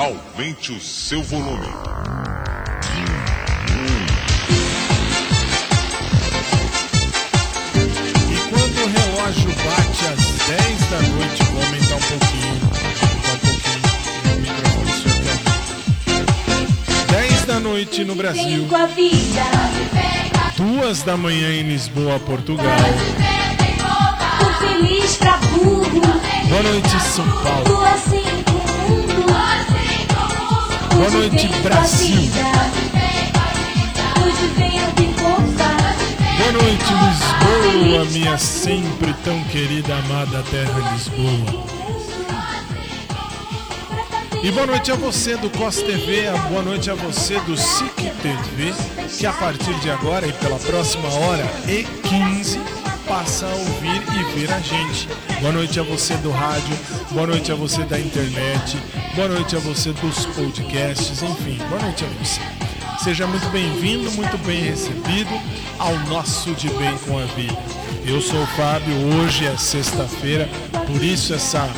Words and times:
Aumente 0.00 0.72
o 0.72 0.80
seu 0.80 1.22
volume. 1.22 1.66
E 8.30 8.36
quando 8.48 8.78
o 8.82 8.88
relógio 8.88 9.50
bate 9.50 10.06
às 10.06 10.24
10 10.48 10.80
da 10.88 11.00
noite, 11.02 11.42
vou 11.52 11.62
aumentar 11.62 11.96
um 11.96 12.00
pouquinho. 12.00 12.60
Aumentar 12.72 13.34
um 13.34 13.38
pouquinho. 13.40 13.82
O 14.24 14.40
microfone 14.40 14.84
do 14.86 14.96
senhor 15.02 15.18
também. 16.06 17.28
10 17.28 17.44
da 17.44 17.60
noite 17.60 18.02
no 18.02 18.14
Brasil. 18.14 18.66
Duas 20.56 21.02
da 21.02 21.18
manhã 21.18 21.52
em 21.52 21.64
Lisboa, 21.64 22.18
Portugal. 22.20 22.64
Tô 24.38 24.66
feliz 24.66 25.16
pra 25.18 25.36
burro. 25.36 26.00
Boa 26.48 26.62
noite, 26.62 26.88
São 27.02 27.30
Paulo. 27.42 28.29
Boa 31.00 31.10
noite, 31.12 31.48
Brasil. 31.62 32.30
Boa 36.36 36.52
noite, 36.52 36.92
Lisboa, 36.92 38.04
minha 38.12 38.36
sempre 38.36 39.14
tão 39.24 39.42
querida, 39.44 39.96
amada 39.96 40.44
terra 40.50 40.92
Lisboa. 40.92 41.64
E 44.42 44.52
boa 44.52 44.66
noite 44.66 44.92
a 44.92 44.94
você 44.94 45.38
do 45.38 45.48
COS 45.48 45.76
TV, 45.76 46.28
a 46.28 46.36
boa 46.36 46.60
noite 46.60 46.90
a 46.90 46.94
você 46.94 47.40
do 47.40 47.56
SIC 47.56 48.10
TV, 48.20 48.74
que 49.18 49.24
a 49.24 49.32
partir 49.32 49.72
de 49.80 49.90
agora 49.90 50.26
e 50.26 50.34
pela 50.34 50.58
próxima 50.58 51.08
hora 51.08 51.50
e 51.66 51.84
15 52.06 52.79
passa 53.10 53.44
a 53.44 53.48
ouvir 53.48 54.00
e 54.14 54.38
ver 54.38 54.52
a 54.52 54.60
gente. 54.60 55.08
Boa 55.40 55.52
noite 55.52 55.80
a 55.80 55.82
você 55.82 56.14
do 56.18 56.30
rádio, 56.30 56.78
boa 57.10 57.26
noite 57.26 57.50
a 57.50 57.56
você 57.56 57.82
da 57.82 57.98
internet, 57.98 58.78
boa 59.16 59.26
noite 59.26 59.56
a 59.56 59.58
você 59.58 59.92
dos 59.94 60.26
podcasts, 60.26 61.20
enfim, 61.20 61.58
boa 61.68 61.82
noite 61.82 62.04
a 62.04 62.08
você. 62.22 62.40
Seja 63.02 63.26
muito 63.26 63.48
bem-vindo, 63.48 64.12
muito 64.12 64.38
bem 64.46 64.62
recebido 64.62 65.30
ao 65.76 65.92
nosso 66.06 66.52
De 66.52 66.68
Bem 66.68 66.96
com 66.98 67.18
a 67.18 67.24
Vida. 67.34 67.58
Eu 68.06 68.20
sou 68.20 68.40
o 68.40 68.46
Fábio, 68.46 68.94
hoje 69.16 69.44
é 69.44 69.56
sexta-feira, 69.56 70.48
por 70.86 71.02
isso 71.02 71.34
essa 71.34 71.68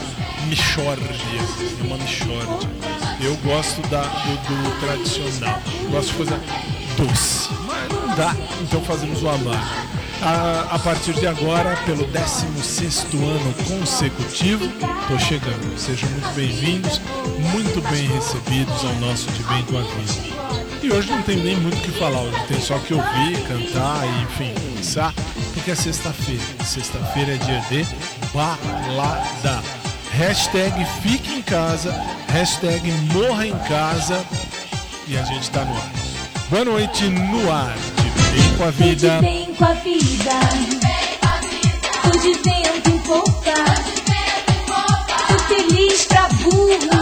michórdia, 0.49 1.09
é 1.09 1.87
uma 1.87 1.97
michórdia. 1.97 2.69
Eu 3.23 3.35
gosto 3.37 3.81
da, 3.89 4.03
do, 4.03 4.35
do 4.37 4.81
tradicional, 4.81 5.63
gosto 5.91 6.11
de 6.11 6.15
coisa 6.15 6.41
doce, 6.99 7.49
mas 7.67 7.89
não 7.89 8.17
dá, 8.17 8.37
então 8.61 8.83
fazemos 8.83 9.23
o 9.23 9.31
amargo. 9.31 10.02
A, 10.25 10.77
a 10.77 10.79
partir 10.79 11.15
de 11.15 11.27
agora, 11.27 11.77
pelo 11.85 12.07
16 12.07 13.07
ano 13.15 13.55
consecutivo, 13.67 14.65
estou 14.67 15.19
chegando. 15.19 15.77
Sejam 15.77 16.09
muito 16.11 16.35
bem-vindos, 16.35 17.01
muito 17.53 17.81
bem 17.91 18.07
recebidos 18.07 18.85
ao 18.85 18.95
nosso 19.01 19.29
De 19.33 19.43
Bem 19.43 19.65
com 19.65 19.79
a 19.79 19.83
Vida. 19.83 20.63
E 20.81 20.93
hoje 20.93 21.11
não 21.11 21.23
tem 21.23 21.37
nem 21.39 21.57
muito 21.57 21.77
o 21.77 21.81
que 21.81 21.91
falar, 21.99 22.21
hoje 22.21 22.41
tem 22.47 22.61
só 22.61 22.79
que 22.79 22.95
ouvir, 22.95 23.43
cantar 23.49 24.07
e, 24.07 24.23
enfim, 24.23 24.55
pensar, 24.77 25.13
porque 25.55 25.73
é 25.73 25.75
sexta-feira. 25.75 26.43
Sexta-feira 26.65 27.35
é 27.35 27.39
dia 27.39 27.61
de 27.69 27.87
balada. 28.33 29.61
Hashtag 30.13 30.85
fique 31.03 31.33
em 31.33 31.43
casa, 31.43 31.93
hashtag 32.29 32.93
morra 33.13 33.45
em 33.45 33.59
casa 33.61 34.25
e 35.09 35.17
a 35.17 35.23
gente 35.25 35.51
tá 35.51 35.65
no 35.65 35.75
ar. 35.75 35.93
Boa 36.49 36.65
noite 36.65 37.09
no 37.09 37.51
ar, 37.51 37.75
de 37.97 38.41
bem 38.41 38.57
com 38.57 38.65
a 38.65 38.71
vida. 38.71 39.42
Com 39.63 39.67
a 39.67 39.75
vida. 39.75 40.33
Hoje 42.09 42.33
vento 42.43 42.91
em 42.91 42.99
força. 43.05 43.55
Tô 45.29 45.39
feliz 45.45 46.05
pra 46.07 46.29
burro. 46.43 47.02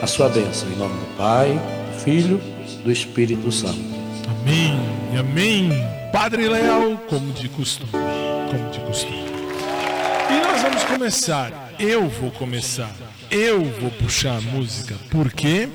a 0.00 0.06
sua 0.06 0.28
bênção, 0.28 0.70
em 0.70 0.76
nome 0.76 0.98
do 0.98 1.16
Pai, 1.16 1.52
do 1.52 2.00
Filho, 2.00 2.40
do 2.82 2.90
Espírito 2.90 3.52
Santo. 3.52 3.78
Amém, 4.28 4.78
amém. 5.18 5.70
Padre 6.10 6.48
Leal, 6.48 6.96
como 7.08 7.32
de 7.34 7.48
costume, 7.50 7.92
como 8.50 8.70
de 8.70 8.80
costume. 8.80 9.24
E 10.30 10.46
nós 10.46 10.62
vamos 10.62 10.84
começar. 10.84 11.72
Eu 11.78 12.08
vou 12.08 12.30
começar. 12.30 12.94
Eu 13.30 13.62
vou 13.62 13.90
puxar 13.90 14.38
a 14.38 14.40
música. 14.40 14.96
Por 15.10 15.32
quê? 15.32 15.68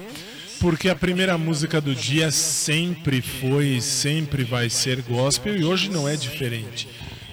Porque 0.59 0.89
a 0.89 0.95
primeira 0.95 1.37
música 1.37 1.79
do 1.79 1.93
dia 1.93 2.31
sempre 2.31 3.21
foi, 3.21 3.79
sempre 3.79 4.43
vai 4.43 4.69
ser 4.69 5.01
gospel 5.03 5.55
e 5.55 5.63
hoje 5.63 5.89
não 5.91 6.09
é 6.09 6.15
diferente. 6.15 6.87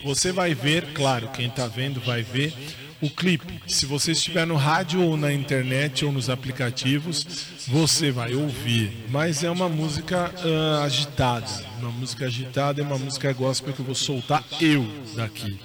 Você 0.04 0.30
vai 0.30 0.54
ver, 0.54 0.92
claro, 0.92 1.28
quem 1.28 1.46
está 1.46 1.66
vendo 1.66 2.00
vai 2.00 2.22
ver 2.22 2.52
o 3.02 3.10
clipe. 3.10 3.60
Se 3.66 3.84
você 3.84 4.12
estiver 4.12 4.46
no 4.46 4.54
rádio 4.54 5.02
ou 5.02 5.16
na 5.16 5.32
internet 5.32 6.04
ou 6.04 6.12
nos 6.12 6.30
aplicativos, 6.30 7.26
você 7.66 8.12
vai 8.12 8.34
ouvir. 8.34 8.92
Mas 9.10 9.42
é 9.42 9.50
uma 9.50 9.68
música 9.68 10.32
uh, 10.44 10.84
agitada. 10.84 11.46
Uma 11.80 11.90
música 11.90 12.26
agitada 12.26 12.80
é 12.80 12.84
uma 12.84 12.96
música 12.96 13.32
gospel 13.32 13.74
que 13.74 13.80
eu 13.80 13.84
vou 13.84 13.94
soltar 13.94 14.44
eu 14.60 14.86
daqui. 15.16 15.58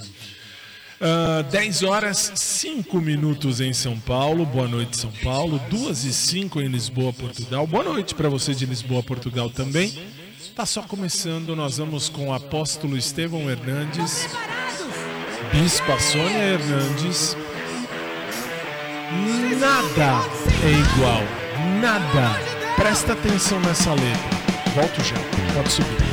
Uh, 1.00 1.44
10 1.52 1.84
horas 1.84 2.32
5 2.34 3.00
minutos 3.00 3.62
em 3.62 3.72
São 3.72 4.00
Paulo. 4.00 4.44
Boa 4.44 4.68
noite, 4.68 4.98
São 4.98 5.12
Paulo. 5.24 5.62
2 5.70 6.06
e 6.06 6.14
5 6.14 6.60
em 6.60 6.68
Lisboa, 6.68 7.14
Portugal. 7.14 7.68
Boa 7.68 7.84
noite 7.84 8.16
para 8.16 8.30
você 8.30 8.56
de 8.56 8.66
Lisboa, 8.66 9.04
Portugal 9.04 9.48
também. 9.52 9.94
Tá 10.56 10.66
só 10.66 10.82
começando. 10.82 11.56
Nós 11.56 11.78
vamos 11.78 12.10
com 12.10 12.30
o 12.30 12.34
apóstolo 12.34 12.98
Estevão 12.98 13.48
Hernandes, 13.48 14.28
Bispa 15.52 16.00
Sônia 16.00 16.54
Hernandes. 16.54 17.38
Nada 19.60 20.26
é 20.64 20.72
igual. 20.72 21.22
Nada. 21.82 22.40
Presta 22.76 23.14
atenção 23.14 23.60
nessa 23.62 23.92
letra. 23.92 24.38
Volto 24.76 25.04
já. 25.04 25.16
Pode 25.54 25.72
subir. 25.72 26.07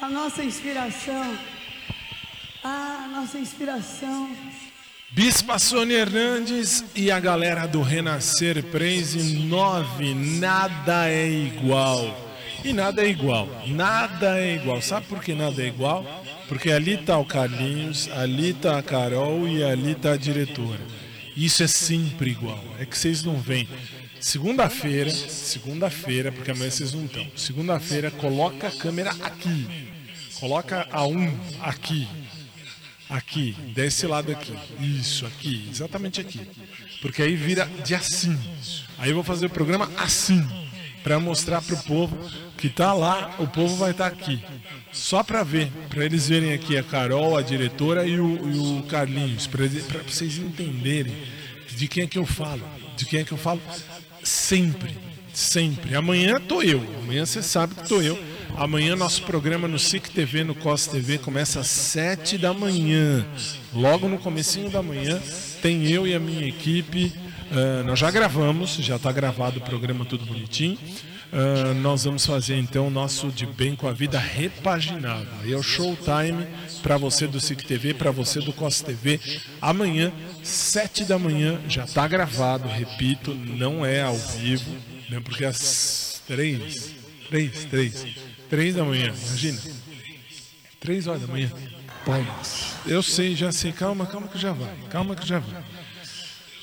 A 0.00 0.08
nossa 0.08 0.42
inspiração. 0.42 1.38
Ah, 2.64 3.04
a 3.04 3.08
nossa 3.08 3.38
inspiração. 3.38 4.34
Bispa 5.10 5.58
Sônia 5.58 5.98
Hernandes 5.98 6.84
e 6.94 7.10
a 7.10 7.20
galera 7.20 7.66
do 7.66 7.82
Renascer 7.82 8.62
Praise 8.64 9.38
9. 9.44 10.14
Nada 10.14 11.10
é 11.10 11.28
igual. 11.28 12.32
E 12.64 12.72
nada 12.72 13.02
é 13.04 13.08
igual. 13.08 13.48
Nada 13.66 14.38
é 14.38 14.54
igual. 14.54 14.80
Sabe 14.80 15.06
por 15.06 15.22
que 15.22 15.34
nada 15.34 15.62
é 15.62 15.66
igual? 15.66 16.04
Porque 16.48 16.70
ali 16.70 16.96
tá 16.96 17.18
o 17.18 17.24
Carlinhos, 17.24 18.08
ali 18.12 18.52
tá 18.54 18.78
a 18.78 18.82
Carol 18.82 19.48
e 19.48 19.62
ali 19.62 19.94
tá 19.94 20.12
a 20.12 20.16
diretora. 20.16 20.80
Isso 21.36 21.62
é 21.62 21.66
sempre 21.66 22.30
igual. 22.30 22.62
É 22.78 22.86
que 22.86 22.96
vocês 22.96 23.22
não 23.22 23.40
veem. 23.40 23.68
Segunda-feira, 24.22 25.10
segunda-feira, 25.10 26.30
porque 26.30 26.52
amanhã 26.52 26.70
vocês 26.70 26.92
não 26.92 27.06
estão. 27.06 27.26
Segunda-feira, 27.36 28.08
coloca 28.08 28.68
a 28.68 28.70
câmera 28.70 29.10
aqui. 29.20 29.66
Coloca 30.38 30.86
a 30.92 31.04
um 31.04 31.36
aqui. 31.60 32.06
Aqui, 33.10 33.56
desse 33.74 34.06
lado 34.06 34.30
aqui. 34.30 34.54
Isso, 34.78 35.26
aqui, 35.26 35.68
exatamente 35.68 36.20
aqui. 36.20 36.40
Porque 37.00 37.20
aí 37.20 37.34
vira 37.34 37.68
de 37.84 37.96
assim. 37.96 38.38
Aí 38.96 39.10
eu 39.10 39.16
vou 39.16 39.24
fazer 39.24 39.46
o 39.46 39.50
programa 39.50 39.90
assim. 39.96 40.46
Para 41.02 41.18
mostrar 41.18 41.60
pro 41.60 41.76
povo 41.78 42.16
que 42.56 42.68
tá 42.68 42.92
lá, 42.92 43.34
o 43.40 43.48
povo 43.48 43.74
vai 43.74 43.90
estar 43.90 44.06
aqui. 44.06 44.40
Só 44.92 45.24
para 45.24 45.42
ver, 45.42 45.68
para 45.90 46.04
eles 46.04 46.28
verem 46.28 46.52
aqui 46.52 46.78
a 46.78 46.84
Carol, 46.84 47.36
a 47.36 47.42
diretora 47.42 48.06
e 48.06 48.20
o, 48.20 48.48
e 48.48 48.78
o 48.78 48.82
Carlinhos, 48.84 49.48
para 49.48 49.66
vocês 50.06 50.38
entenderem 50.38 51.12
de 51.76 51.88
quem 51.88 52.04
é 52.04 52.06
que 52.06 52.18
eu 52.18 52.24
falo. 52.24 52.62
De 52.96 53.04
quem 53.04 53.20
é 53.20 53.24
que 53.24 53.32
eu 53.32 53.38
falo? 53.38 53.60
Sempre, 54.22 54.96
sempre. 55.32 55.94
Amanhã 55.94 56.40
tô 56.40 56.62
eu. 56.62 56.82
Amanhã 57.02 57.26
você 57.26 57.42
sabe 57.42 57.74
que 57.74 57.88
tô 57.88 58.00
eu. 58.00 58.18
Amanhã 58.56 58.94
nosso 58.94 59.22
programa 59.22 59.66
no 59.66 59.78
SIC 59.78 60.10
TV, 60.10 60.44
no 60.44 60.54
COS 60.54 60.86
TV, 60.86 61.18
começa 61.18 61.60
às 61.60 61.68
7 61.68 62.36
da 62.36 62.52
manhã. 62.52 63.26
Logo 63.72 64.08
no 64.08 64.18
comecinho 64.18 64.70
da 64.70 64.82
manhã, 64.82 65.20
tem 65.62 65.90
eu 65.90 66.06
e 66.06 66.14
a 66.14 66.20
minha 66.20 66.46
equipe. 66.46 67.12
Uh, 67.50 67.84
nós 67.84 67.98
já 67.98 68.10
gravamos, 68.10 68.76
já 68.76 68.96
está 68.96 69.10
gravado 69.10 69.58
o 69.58 69.62
programa 69.62 70.04
tudo 70.04 70.24
bonitinho. 70.26 70.78
Uh, 71.32 71.74
nós 71.80 72.04
vamos 72.04 72.26
fazer 72.26 72.58
então 72.58 72.88
o 72.88 72.90
nosso 72.90 73.28
De 73.28 73.46
Bem 73.46 73.74
com 73.74 73.88
a 73.88 73.92
Vida 73.92 74.18
repaginado. 74.18 75.26
Aí 75.42 75.52
é 75.52 75.56
o 75.56 75.62
showtime 75.62 76.46
para 76.82 76.96
você 76.96 77.26
do 77.26 77.40
SIC 77.40 77.64
TV, 77.64 77.94
para 77.94 78.10
você 78.10 78.40
do 78.40 78.52
COS 78.52 78.82
TV. 78.82 79.20
Amanhã, 79.60 80.12
7 80.42 81.04
da 81.04 81.18
manhã, 81.18 81.60
já 81.68 81.84
está 81.84 82.06
gravado, 82.08 82.68
repito, 82.68 83.34
não 83.34 83.86
é 83.86 84.02
ao 84.02 84.16
vivo, 84.16 84.70
né, 85.08 85.20
porque 85.20 85.44
às 85.44 86.20
3, 86.26 86.94
3, 87.30 87.64
3, 87.66 88.06
3 88.50 88.74
da 88.74 88.84
manhã, 88.84 89.14
imagina. 89.26 89.60
3 90.80 91.06
horas 91.06 91.22
da 91.22 91.28
manhã. 91.28 91.50
Pai. 92.04 92.26
Eu 92.84 93.00
sei, 93.02 93.36
já 93.36 93.52
sei, 93.52 93.70
calma, 93.70 94.04
calma 94.04 94.26
que 94.26 94.38
já 94.38 94.52
vai, 94.52 94.74
calma 94.90 95.14
que 95.14 95.26
já 95.26 95.38
vai. 95.38 95.62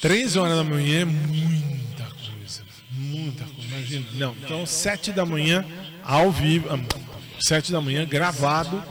3 0.02 0.36
horas 0.36 0.58
da 0.58 0.64
manhã 0.64 1.02
é 1.02 1.06
muita 1.06 2.04
coisa, 2.04 2.64
muita 2.92 3.46
coisa, 3.46 3.68
imagina. 3.68 4.06
Não, 4.14 4.36
então 4.44 4.66
7 4.66 5.14
da 5.14 5.26
manhã, 5.26 5.66
ao 6.04 6.30
vivo, 6.32 6.68
7 7.40 7.72
da 7.72 7.80
manhã, 7.80 8.06
gravado, 8.06 8.84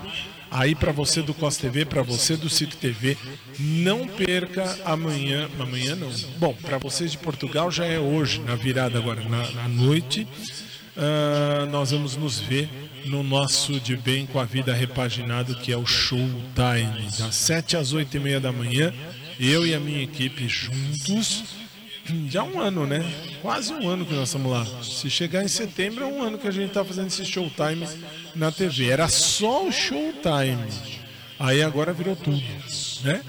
aí 0.50 0.75
para 0.75 0.93
você 0.93 1.23
do 1.23 1.35
COS 1.35 1.57
TV, 1.57 1.85
para 1.85 2.02
você 2.02 2.37
do 2.37 2.49
CIC 2.49 2.76
TV, 2.76 3.17
não 3.59 4.07
perca 4.07 4.78
amanhã, 4.85 5.49
amanhã 5.59 5.95
não, 5.95 6.11
bom, 6.38 6.55
para 6.55 6.78
vocês 6.78 7.12
de 7.12 7.19
Portugal 7.19 7.71
já 7.71 7.85
é 7.85 7.99
hoje, 7.99 8.40
na 8.40 8.55
virada 8.55 8.99
agora, 8.99 9.23
na, 9.28 9.50
na 9.50 9.69
noite, 9.69 10.26
uh, 10.97 11.67
nós 11.71 11.90
vamos 11.90 12.17
nos 12.17 12.38
ver 12.40 12.69
no 13.05 13.23
nosso 13.23 13.81
De 13.81 13.97
Bem 13.97 14.26
com 14.26 14.38
a 14.38 14.45
Vida 14.45 14.75
repaginado, 14.75 15.55
que 15.57 15.73
é 15.73 15.76
o 15.76 15.87
Showtime, 15.87 17.09
das 17.19 17.35
7 17.35 17.76
às 17.76 17.93
8 17.93 18.17
e 18.17 18.21
meia 18.21 18.40
da 18.40 18.52
manhã, 18.52 18.93
eu 19.40 19.67
e 19.67 19.75
a 19.75 19.81
minha 19.81 20.02
equipe 20.02 20.49
juntos, 20.49 21.58
já 22.29 22.43
um 22.43 22.61
ano, 22.61 22.87
né? 22.87 23.05
Quase 23.43 23.73
um 23.73 23.88
ano 23.88 24.05
que 24.05 24.15
nós 24.15 24.29
estamos 24.29 24.50
lá. 24.50 24.67
Se 24.83 25.09
chegar 25.11 25.45
em 25.45 25.49
setembro, 25.49 26.05
é 26.05 26.07
um 26.07 26.23
ano 26.23 26.38
que 26.38 26.49
a 26.49 26.50
gente 26.50 26.69
está 26.69 26.85
fazendo 26.85 27.09
esse 27.09 27.25
Showtime 27.25 27.87
na 28.35 28.50
TV. 28.50 28.88
Era 28.88 29.09
só 29.09 29.67
o 29.67 29.73
Showtime. 29.73 30.69
Aí 31.38 31.62
agora 31.62 31.93
virou 31.93 32.17
tudo, 32.17 32.43
né? 33.05 33.23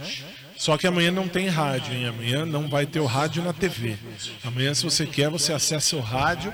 Só 0.57 0.77
que 0.77 0.87
amanhã 0.87 1.11
não 1.11 1.27
tem 1.27 1.47
rádio, 1.47 1.93
hein? 1.93 2.07
Amanhã 2.07 2.45
não 2.45 2.67
vai 2.67 2.85
ter 2.85 2.99
o 2.99 3.05
rádio 3.05 3.43
na 3.43 3.53
TV. 3.53 3.97
Amanhã, 4.43 4.73
se 4.73 4.83
você 4.83 5.05
quer, 5.05 5.29
você 5.29 5.53
acessa 5.53 5.95
o 5.95 6.01
rádio 6.01 6.53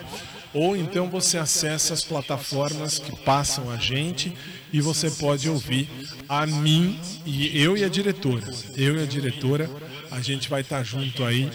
ou 0.53 0.77
então 0.77 1.09
você 1.09 1.37
acessa 1.37 1.93
as 1.93 2.03
plataformas 2.03 2.97
que 2.97 3.13
passam 3.23 3.69
a 3.69 3.77
gente 3.77 4.33
e 4.71 4.79
você 4.79 5.11
pode 5.11 5.49
ouvir 5.49 5.89
a 6.29 6.45
mim 6.45 6.99
e 7.25 7.61
eu 7.61 7.75
e 7.75 7.83
a 7.83 7.89
diretora. 7.89 8.45
Eu 8.77 8.97
e 8.97 9.03
a 9.03 9.05
diretora, 9.05 9.69
a 10.11 10.21
gente 10.21 10.49
vai 10.49 10.61
estar 10.61 10.83
junto 10.83 11.25
aí 11.25 11.51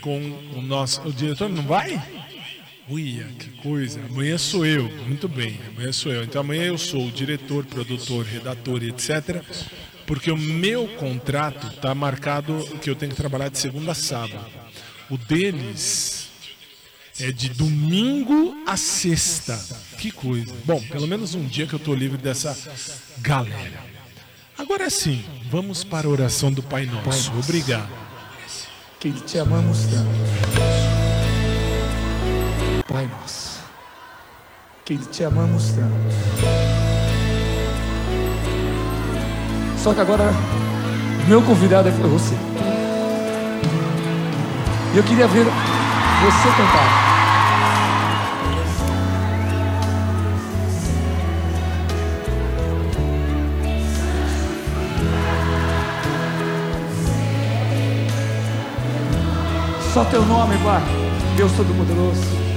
com 0.00 0.18
o 0.54 0.62
nosso. 0.62 1.00
O 1.02 1.12
diretor 1.12 1.48
não 1.48 1.62
vai? 1.62 2.00
Uia, 2.88 3.26
que 3.38 3.50
coisa. 3.62 4.00
Amanhã 4.08 4.38
sou 4.38 4.64
eu. 4.64 4.88
Muito 5.06 5.28
bem, 5.28 5.60
amanhã 5.68 5.92
sou 5.92 6.10
eu. 6.10 6.24
Então 6.24 6.40
amanhã 6.40 6.64
eu 6.64 6.78
sou 6.78 7.06
o 7.06 7.10
diretor, 7.10 7.64
produtor, 7.66 8.24
redator 8.24 8.82
etc. 8.82 9.42
Porque 10.06 10.30
o 10.30 10.38
meu 10.38 10.88
contrato 10.96 11.66
está 11.66 11.94
marcado 11.94 12.66
que 12.80 12.88
eu 12.88 12.94
tenho 12.94 13.10
que 13.10 13.16
trabalhar 13.16 13.50
de 13.50 13.58
segunda 13.58 13.92
a 13.92 13.94
sábado. 13.94 14.46
O 15.10 15.18
deles 15.18 16.28
é 17.20 17.30
de 17.30 17.50
domingo 17.50 18.56
a 18.66 18.76
sexta. 18.76 19.58
Que 19.98 20.10
coisa. 20.10 20.54
Bom, 20.64 20.80
pelo 20.80 21.06
menos 21.06 21.34
um 21.34 21.44
dia 21.44 21.66
que 21.66 21.74
eu 21.74 21.78
tô 21.78 21.94
livre 21.94 22.16
dessa 22.16 22.56
galera. 23.18 23.84
Agora 24.56 24.88
sim, 24.88 25.22
vamos 25.50 25.84
para 25.84 26.06
a 26.06 26.10
oração 26.10 26.50
do 26.50 26.62
Pai 26.62 26.86
Nosso. 26.86 27.32
Obrigado. 27.38 28.07
Que 29.00 29.12
te 29.12 29.38
amamos 29.38 29.86
tanto. 29.86 30.10
Pai 32.88 33.06
nosso. 33.06 33.60
Que 34.84 34.98
te 34.98 35.22
amamos 35.22 35.70
tanto. 35.70 35.94
Só 39.80 39.94
que 39.94 40.00
agora, 40.00 40.32
meu 41.28 41.40
convidado 41.42 41.88
é 41.88 41.92
você. 41.92 42.34
E 44.92 44.96
eu 44.96 45.04
queria 45.04 45.28
ver 45.28 45.44
você 45.44 46.48
cantar. 46.56 47.17
Só 59.92 60.04
teu 60.04 60.24
nome, 60.26 60.56
Pai. 60.58 60.82
Deus 61.36 61.52
Todo-Poderoso. 61.52 62.47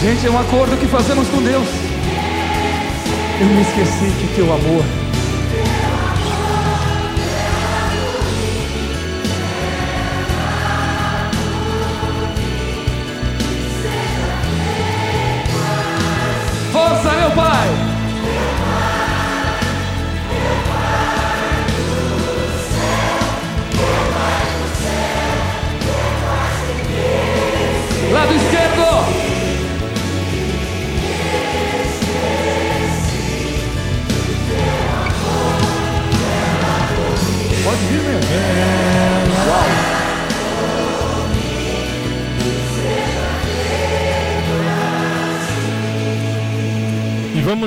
Gente, 0.00 0.24
é 0.28 0.30
um 0.30 0.38
acordo 0.38 0.76
que 0.78 0.86
fazemos 0.86 1.26
com 1.28 1.42
Deus. 1.42 1.66
Eu 3.40 3.46
me 3.46 3.62
esqueci 3.62 4.12
que 4.20 4.34
teu 4.36 4.52
amor 4.52 4.84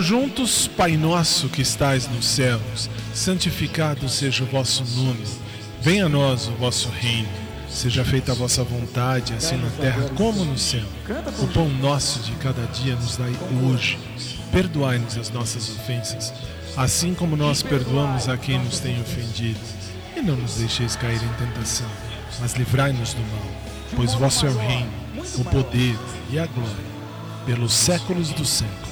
Vamos 0.02 0.08
juntos, 0.10 0.68
Pai 0.68 0.98
nosso 0.98 1.48
que 1.48 1.62
estais 1.62 2.08
nos 2.08 2.26
céus, 2.26 2.90
santificado 3.14 4.10
seja 4.10 4.44
o 4.44 4.48
vosso 4.48 4.84
nome. 4.96 5.24
Venha 5.80 6.08
a 6.08 6.10
nós 6.10 6.48
o 6.48 6.54
vosso 6.54 6.90
reino. 6.90 7.30
Seja 7.70 8.04
feita 8.04 8.32
a 8.32 8.36
vossa 8.36 8.64
vontade, 8.64 9.32
assim 9.34 9.58
na 9.58 9.70
terra 9.70 10.10
como 10.16 10.44
no 10.44 10.58
céu. 10.58 10.86
O 11.40 11.48
pão 11.50 11.70
nosso 11.70 12.20
de 12.22 12.32
cada 12.38 12.66
dia 12.74 12.96
nos 12.96 13.16
dai 13.16 13.32
hoje. 13.64 14.00
Perdoai-nos 14.52 15.20
as 15.20 15.30
nossas 15.30 15.70
ofensas, 15.70 16.34
assim 16.76 17.14
como 17.14 17.38
nós 17.38 17.62
perdoamos 17.62 18.28
a 18.28 18.36
quem 18.38 18.58
nos 18.58 18.80
tem 18.80 19.00
ofendido. 19.00 19.60
E 20.18 20.22
não 20.22 20.36
nos 20.36 20.56
deixeis 20.56 20.96
cair 20.96 21.22
em 21.22 21.46
tentação, 21.46 21.90
mas 22.40 22.54
livrai-nos 22.54 23.14
do 23.14 23.22
mal. 23.22 23.52
Pois 23.96 24.16
vosso 24.16 24.48
é 24.48 24.50
o 24.50 24.58
reino, 24.58 24.92
o 25.38 25.46
poder 25.46 25.96
e 26.32 26.40
a 26.40 26.48
glória, 26.48 26.86
pelos 27.46 27.72
séculos 27.72 28.30
dos 28.30 28.50
séculos. 28.50 28.91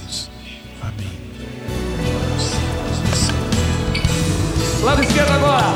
Amém. 0.82 1.20
Lado 4.84 5.02
esquerdo 5.04 5.32
agora. 5.32 5.76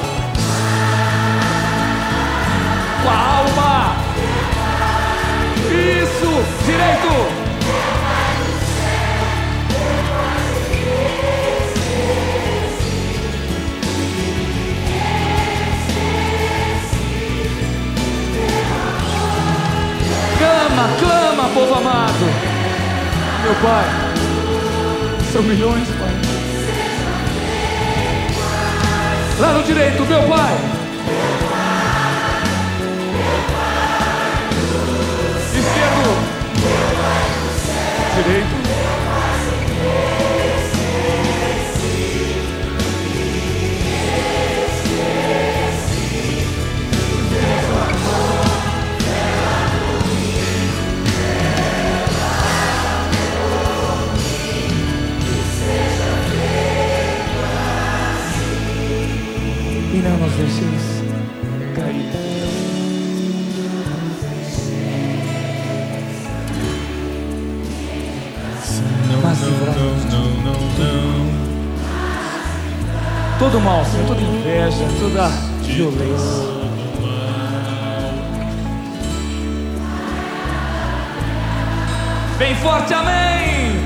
Com 3.03 3.09
a 3.09 3.13
alma. 3.13 3.95
Isso. 5.69 6.63
Direito. 6.65 7.43
Clama, 20.37 20.89
clama, 20.99 21.49
povo 21.53 21.73
amado. 21.75 22.25
Meu 23.43 23.55
Pai. 23.55 24.02
São 25.33 25.41
milhões, 25.41 25.87
Pai. 25.87 26.13
Lá 29.39 29.53
no 29.53 29.63
direito, 29.63 30.05
meu 30.05 30.21
pai. 30.29 30.57
Esquerdo. 35.55 36.11
Direito. 38.15 38.62
Deixeis 60.35 61.03
cair. 61.75 62.11
Não, 69.11 69.21
Mas 69.21 69.39
não, 69.41 69.49
livrai-nos 69.49 70.05
não, 70.05 70.19
não, 70.19 70.43
não, 70.43 70.59
não. 70.79 71.43
Todo 73.39 73.59
mal, 73.59 73.85
Senhor, 73.85 74.07
toda 74.07 74.21
inveja, 74.21 74.85
toda 74.99 75.27
violência. 75.63 76.53
Bem 82.37 82.55
forte, 82.55 82.93
amém! 82.93 83.82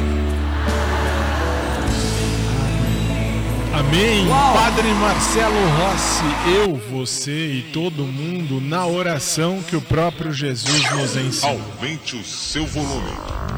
Amém. 3.87 4.27
Uau. 4.27 4.53
Padre 4.53 4.87
Marcelo 4.95 5.55
Rossi, 5.77 6.23
eu, 6.57 6.75
você 6.91 7.53
e 7.53 7.61
todo 7.71 8.03
mundo 8.03 8.59
na 8.59 8.85
oração 8.85 9.63
que 9.63 9.77
o 9.77 9.81
próprio 9.81 10.33
Jesus 10.33 10.91
nos 10.91 11.15
ensinou. 11.15 11.61
Aumente 11.79 12.17
o 12.17 12.23
seu 12.23 12.65
volume. 12.67 13.09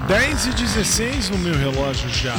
10 0.07 0.45
e 0.45 0.49
16 0.51 1.29
no 1.31 1.37
meu 1.39 1.55
relógio 1.55 2.07
já. 2.09 2.35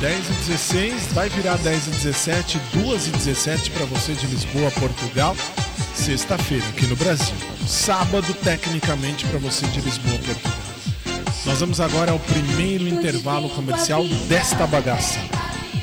10 0.00 0.30
e 0.30 0.32
16, 0.50 1.12
vai 1.12 1.28
virar 1.28 1.56
10 1.58 1.88
e 1.88 1.90
17, 1.90 2.60
2 2.74 3.06
e 3.08 3.10
17 3.10 3.70
para 3.70 3.86
você 3.86 4.12
de 4.12 4.26
Lisboa, 4.26 4.70
Portugal. 4.70 5.36
Sexta-feira 5.94 6.64
aqui 6.68 6.86
no 6.86 6.94
Brasil. 6.94 7.34
Sábado, 7.66 8.32
tecnicamente, 8.34 9.26
para 9.26 9.40
você 9.40 9.66
de 9.66 9.80
Lisboa, 9.80 10.18
Portugal. 10.18 10.58
Nós 11.44 11.58
vamos 11.58 11.80
agora 11.80 12.12
ao 12.12 12.20
primeiro 12.20 12.86
intervalo 12.86 13.48
comercial 13.50 14.04
desta 14.28 14.64
bagaça. 14.64 15.18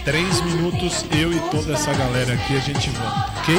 Três 0.06 0.42
minutos, 0.42 1.06
eu 1.12 1.32
e 1.32 1.40
toda 1.52 1.74
essa 1.74 1.94
galera 1.94 2.34
aqui, 2.34 2.56
a 2.56 2.60
gente 2.60 2.90
volta, 2.90 3.32
ok? 3.40 3.56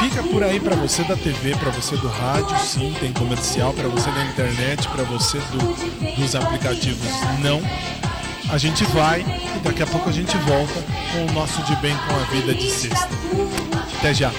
Fica 0.00 0.22
por 0.24 0.42
aí 0.42 0.58
para 0.58 0.74
você 0.74 1.04
da 1.04 1.14
TV, 1.16 1.54
para 1.56 1.70
você 1.70 1.96
do 1.96 2.08
rádio, 2.08 2.58
sim, 2.58 2.92
tem 2.98 3.12
comercial, 3.12 3.72
para 3.72 3.88
você 3.88 4.10
da 4.10 4.24
internet, 4.24 4.88
para 4.88 5.04
você 5.04 5.38
do- 5.38 6.14
dos 6.16 6.34
aplicativos, 6.34 7.06
não. 7.40 7.60
A 8.50 8.58
gente 8.58 8.82
vai 8.86 9.20
e 9.20 9.58
daqui 9.60 9.82
a 9.82 9.86
pouco 9.86 10.08
a 10.08 10.12
gente 10.12 10.36
volta 10.38 10.82
com 11.12 11.26
o 11.30 11.32
nosso 11.32 11.62
De 11.62 11.76
Bem 11.76 11.96
com 12.08 12.14
a 12.16 12.24
Vida 12.34 12.54
de 12.54 12.68
sexta. 12.70 13.08
Até 13.98 14.12
já. 14.12 14.30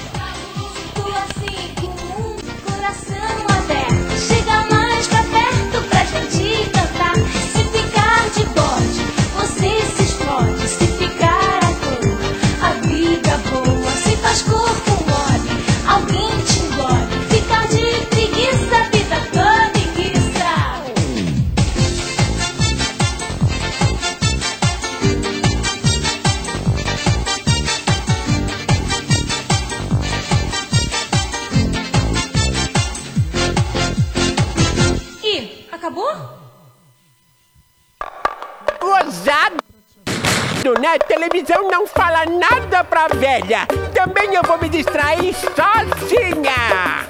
Velha. 43.08 43.68
Também 43.94 44.34
eu 44.34 44.44
vou 44.44 44.58
me 44.60 44.70
distrair 44.70 45.34
sozinha. 45.34 47.06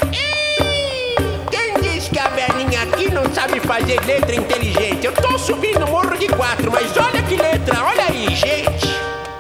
Quem 1.52 1.74
diz 1.82 2.08
que 2.08 2.20
a 2.20 2.28
velhinha 2.30 2.84
aqui 2.84 3.12
não 3.12 3.24
sabe 3.34 3.60
fazer 3.60 4.00
letra 4.06 4.36
inteligente? 4.36 5.06
Eu 5.06 5.14
tô 5.14 5.38
subindo 5.38 5.86
o 5.86 5.90
morro 5.90 6.18
de 6.18 6.28
quatro, 6.28 6.72
mas 6.72 6.96
olha 6.98 7.22
que 7.24 7.36
letra, 7.36 7.84
olha 7.84 8.06
aí, 8.06 8.36
gente. 8.36 8.94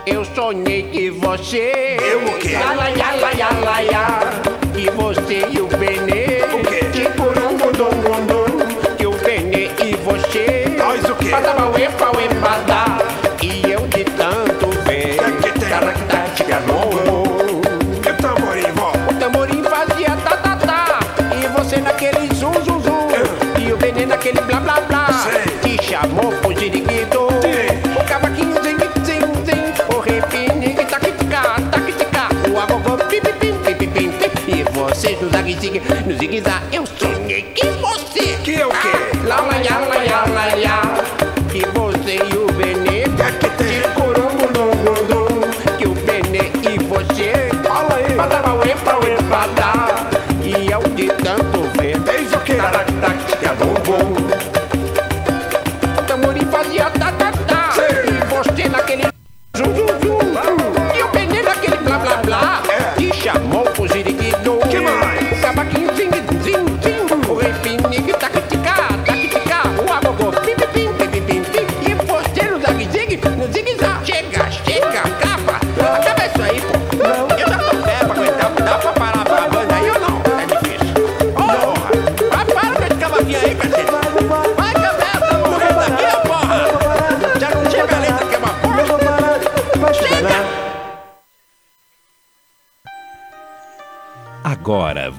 Eu 0.05 0.25
sonhei 0.25 0.83
que 0.83 1.09
você. 1.09 1.97
Eu 2.01 2.25
o 2.25 2.37
quê? 2.39 2.51
Yala, 2.51 2.89
yala, 2.89 3.31
yala, 3.31 3.81
yala. 3.81 4.33
E 4.75 4.89
você 4.91 5.45
e 5.49 5.61
o 5.61 5.67
Benê. 5.67 6.43
O 6.53 6.61
quê? 6.67 6.85
Tipo 6.91 7.23
um 7.23 7.71
dom, 7.71 7.71
dom, 7.71 8.25
dom. 8.25 8.95
Que 8.97 9.07
o 9.07 9.11
Benê 9.11 9.69
e 9.81 9.95
você. 10.03 10.65
Nós 10.77 11.03
o 11.05 11.15
quê? 11.15 11.29
Badaba, 11.29 11.69
uepa, 11.69 12.11
uepada. 12.17 12.72
Você 35.63 35.69
no 35.69 35.79
zag, 35.79 35.79
zig, 35.79 36.07
no 36.07 36.17
zig, 36.17 36.41
zag. 36.41 36.75
Eu 36.75 36.85
sonhei 36.85 37.22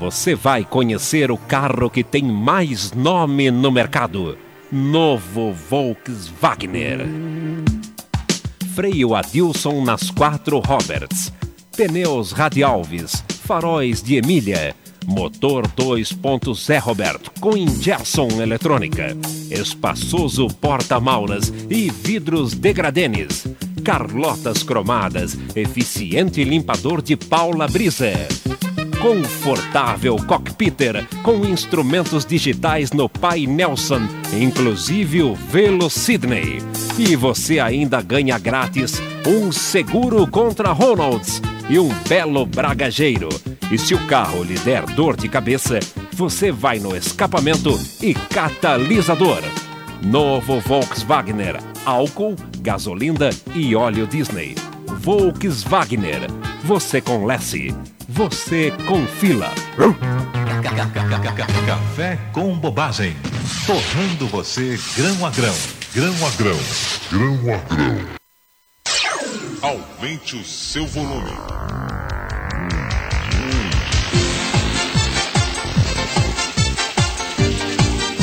você 0.04 0.34
vai 0.34 0.66
conhecer 0.66 1.30
o 1.30 1.38
carro 1.38 1.88
que 1.88 2.04
tem 2.04 2.22
mais 2.22 2.92
nome 2.92 3.50
no 3.50 3.72
mercado. 3.72 4.36
Novo 4.70 5.50
Volkswagen. 5.50 6.98
Freio 8.74 9.14
Adilson 9.14 9.82
nas 9.82 10.10
quatro 10.10 10.58
Roberts. 10.58 11.32
Pneus 11.74 12.32
Radialves. 12.32 13.24
Faróis 13.46 14.02
de 14.02 14.16
Emília. 14.16 14.76
Motor 15.06 15.66
2.0 15.68 16.80
Roberto 16.80 17.32
com 17.40 17.56
injeção 17.56 18.28
eletrônica. 18.42 19.16
Espaçoso 19.50 20.48
porta-mauras 20.48 21.50
e 21.70 21.90
vidros 21.90 22.52
degradenes. 22.52 23.46
Carlotas 23.82 24.62
cromadas. 24.62 25.34
Eficiente 25.56 26.44
limpador 26.44 27.00
de 27.00 27.16
Paula 27.16 27.66
Brisa 27.66 28.12
confortável 29.04 30.16
cockpiter 30.16 31.06
com 31.22 31.44
instrumentos 31.44 32.24
digitais 32.24 32.90
no 32.90 33.06
pai 33.06 33.46
Nelson, 33.46 34.00
inclusive 34.32 35.22
o 35.22 35.34
Velo 35.34 35.90
Sydney. 35.90 36.56
E 36.98 37.14
você 37.14 37.60
ainda 37.60 38.00
ganha 38.00 38.38
grátis 38.38 39.02
um 39.26 39.52
seguro 39.52 40.26
contra 40.26 40.72
Ronalds 40.72 41.42
e 41.68 41.78
um 41.78 41.90
belo 42.08 42.46
bragageiro. 42.46 43.28
E 43.70 43.76
se 43.76 43.94
o 43.94 44.06
carro 44.06 44.42
lhe 44.42 44.58
der 44.60 44.86
dor 44.94 45.18
de 45.18 45.28
cabeça, 45.28 45.80
você 46.10 46.50
vai 46.50 46.78
no 46.78 46.96
escapamento 46.96 47.78
e 48.00 48.14
catalisador. 48.14 49.42
Novo 50.02 50.60
Volkswagen, 50.60 51.36
álcool, 51.84 52.36
gasolina 52.60 53.28
e 53.54 53.76
óleo 53.76 54.06
Disney. 54.06 54.54
Volkswagen, 54.86 56.00
você 56.64 56.98
com 56.98 57.26
Lessie, 57.26 57.74
você 58.08 58.72
com 58.86 59.06
fila. 59.06 59.52
Café 61.66 62.18
com 62.32 62.56
bobagem. 62.58 63.14
Torrando 63.66 64.26
você 64.28 64.78
grão 64.96 65.26
a 65.26 65.30
grão. 65.30 65.54
Grão 65.94 66.14
a 66.26 66.30
grão. 66.30 66.58
Grão 67.10 67.54
a 67.54 67.74
grão. 67.74 67.98
Aumente 69.60 70.36
o 70.36 70.44
seu 70.44 70.86
volume. 70.86 71.32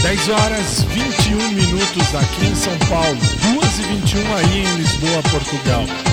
10 0.02 0.30
horas 0.30 0.84
21 0.84 1.52
minutos 1.52 2.16
aqui 2.16 2.48
em 2.48 2.56
São 2.56 2.78
Paulo, 2.90 3.18
2 3.62 3.80
e 3.80 3.84
21 3.84 4.36
aí 4.36 4.64
em 4.64 4.76
Lisboa, 4.78 5.22
Portugal. 5.30 6.11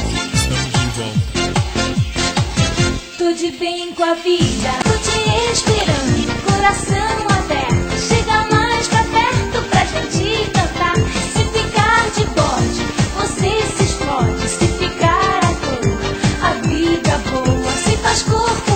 De 3.36 3.50
bem 3.52 3.92
com 3.94 4.02
a 4.02 4.14
vida, 4.14 4.70
tô 4.82 4.96
te 4.98 5.52
esperando, 5.52 6.42
coração 6.44 7.28
aberto. 7.38 8.00
Chega 8.00 8.48
mais 8.50 8.88
pra 8.88 9.04
perto 9.04 9.62
pra 9.68 9.84
gente 9.84 10.50
cantar. 10.50 10.96
Se 10.96 11.44
ficar 11.52 12.10
de 12.16 12.24
bode, 12.34 12.82
você 13.16 13.50
se 13.76 13.84
explode. 13.84 14.48
Se 14.48 14.66
ficar 14.66 15.40
à 15.44 15.54
toa, 15.60 16.48
a 16.48 16.54
vida 16.66 17.18
boa. 17.30 17.72
Se 17.72 17.96
faz 17.98 18.22
corpo 18.22 18.67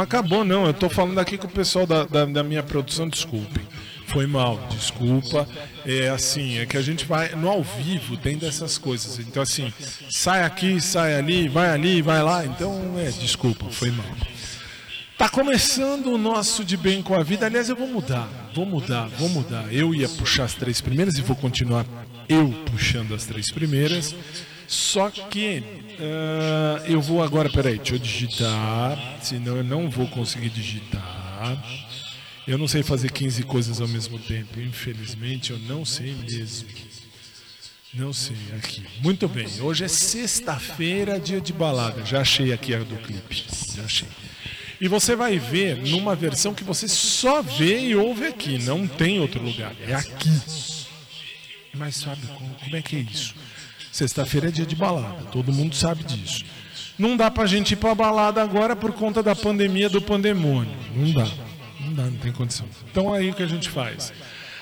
Não 0.00 0.04
acabou, 0.04 0.46
não. 0.46 0.64
Eu 0.64 0.72
tô 0.72 0.88
falando 0.88 1.18
aqui 1.18 1.36
com 1.36 1.46
o 1.46 1.50
pessoal 1.50 1.86
da, 1.86 2.04
da, 2.04 2.24
da 2.24 2.42
minha 2.42 2.62
produção, 2.62 3.06
desculpem. 3.06 3.62
Foi 4.06 4.26
mal, 4.26 4.58
desculpa. 4.70 5.46
É 5.84 6.08
assim, 6.08 6.56
é 6.56 6.64
que 6.64 6.78
a 6.78 6.80
gente 6.80 7.04
vai 7.04 7.34
no 7.34 7.50
ao 7.50 7.62
vivo, 7.62 8.16
tem 8.16 8.38
dessas 8.38 8.78
coisas. 8.78 9.18
Então, 9.18 9.42
assim, 9.42 9.70
sai 10.08 10.42
aqui, 10.42 10.80
sai 10.80 11.16
ali, 11.16 11.48
vai 11.48 11.68
ali, 11.68 12.00
vai 12.00 12.22
lá. 12.22 12.46
Então, 12.46 12.94
é, 12.98 13.10
desculpa, 13.10 13.66
foi 13.66 13.90
mal. 13.90 14.06
Tá 15.18 15.28
começando 15.28 16.06
o 16.06 16.16
nosso 16.16 16.64
De 16.64 16.78
Bem 16.78 17.02
com 17.02 17.14
a 17.14 17.22
Vida. 17.22 17.44
Aliás, 17.44 17.68
eu 17.68 17.76
vou 17.76 17.86
mudar, 17.86 18.26
vou 18.54 18.64
mudar, 18.64 19.06
vou 19.18 19.28
mudar. 19.28 19.70
Eu 19.70 19.94
ia 19.94 20.08
puxar 20.08 20.44
as 20.44 20.54
três 20.54 20.80
primeiras 20.80 21.18
e 21.18 21.20
vou 21.20 21.36
continuar 21.36 21.84
eu 22.26 22.48
puxando 22.72 23.14
as 23.14 23.26
três 23.26 23.50
primeiras. 23.52 24.14
Só 24.70 25.10
que 25.10 25.64
ah, 25.98 26.84
eu 26.86 27.00
vou 27.00 27.24
agora, 27.24 27.50
peraí, 27.50 27.76
deixa 27.76 27.96
eu 27.96 27.98
digitar, 27.98 29.18
senão 29.20 29.56
eu 29.56 29.64
não 29.64 29.90
vou 29.90 30.06
conseguir 30.06 30.48
digitar. 30.48 31.60
Eu 32.46 32.56
não 32.56 32.68
sei 32.68 32.84
fazer 32.84 33.10
15 33.10 33.42
coisas 33.42 33.80
ao 33.80 33.88
mesmo 33.88 34.16
tempo, 34.20 34.60
infelizmente 34.60 35.50
eu 35.50 35.58
não 35.58 35.84
sei 35.84 36.14
mesmo. 36.14 36.68
Não 37.92 38.12
sei, 38.12 38.36
aqui. 38.56 38.86
Muito 39.00 39.26
bem, 39.26 39.48
hoje 39.60 39.82
é 39.82 39.88
sexta-feira, 39.88 41.18
dia 41.18 41.40
de 41.40 41.52
balada. 41.52 42.06
Já 42.06 42.20
achei 42.20 42.52
aqui 42.52 42.72
a 42.72 42.78
do 42.78 42.94
clipe, 42.94 43.44
já 43.74 43.82
achei. 43.82 44.08
E 44.80 44.86
você 44.86 45.16
vai 45.16 45.36
ver 45.36 45.78
numa 45.78 46.14
versão 46.14 46.54
que 46.54 46.62
você 46.62 46.86
só 46.86 47.42
vê 47.42 47.88
e 47.88 47.96
ouve 47.96 48.24
aqui, 48.24 48.56
não 48.58 48.86
tem 48.86 49.18
outro 49.18 49.42
lugar, 49.42 49.74
é 49.84 49.94
aqui. 49.94 50.30
Mas 51.74 51.96
sabe 51.96 52.24
como, 52.28 52.54
como 52.54 52.76
é 52.76 52.82
que 52.82 52.94
é 52.94 53.00
isso? 53.00 53.34
Sexta-feira 53.92 54.48
é 54.48 54.50
dia 54.50 54.66
de 54.66 54.76
balada, 54.76 55.24
todo 55.32 55.52
mundo 55.52 55.74
sabe 55.74 56.04
disso. 56.04 56.44
Não 56.98 57.16
dá 57.16 57.30
pra 57.30 57.46
gente 57.46 57.72
ir 57.72 57.76
pra 57.76 57.94
balada 57.94 58.42
agora 58.42 58.76
por 58.76 58.92
conta 58.92 59.22
da 59.22 59.34
pandemia 59.34 59.88
do 59.88 60.02
pandemônio. 60.02 60.72
Não 60.94 61.12
dá. 61.12 61.26
Não 61.80 61.94
dá, 61.94 62.02
não 62.04 62.18
tem 62.18 62.30
condição. 62.30 62.66
Então 62.90 63.12
aí 63.12 63.30
o 63.30 63.34
que 63.34 63.42
a 63.42 63.46
gente 63.46 63.70
faz? 63.70 64.12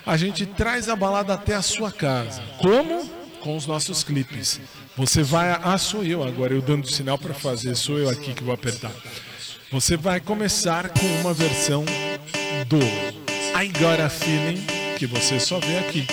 A 0.07 0.17
gente 0.17 0.47
traz 0.47 0.89
a 0.89 0.97
balada 0.97 1.35
até 1.35 1.55
a 1.55 1.63
sua 1.63 1.91
casa. 1.91 2.41
Como? 2.59 3.05
Com 3.41 3.57
os 3.57 3.67
nossos 3.67 4.03
clipes. 4.03 4.61
Você 4.97 5.23
vai. 5.23 5.51
Ah, 5.63 5.77
sou 5.79 6.05
eu 6.05 6.25
agora, 6.25 6.55
eu 6.55 6.63
dando 6.63 6.89
sinal 6.89 7.19
pra 7.19 7.35
fazer, 7.35 7.75
sou 7.75 7.99
eu 7.99 8.09
aqui 8.09 8.33
que 8.33 8.43
vou 8.43 8.55
apertar. 8.55 8.91
Você 9.71 9.97
vai 9.97 10.19
começar 10.19 10.89
com 10.89 11.07
uma 11.21 11.35
versão 11.35 11.85
do 12.69 12.79
I 12.79 13.69
Got 13.69 14.01
a 14.01 14.09
Feeling, 14.09 14.65
que 14.97 15.07
você 15.07 15.39
só 15.39 15.59
vê 15.59 15.79
aqui. 15.79 16.07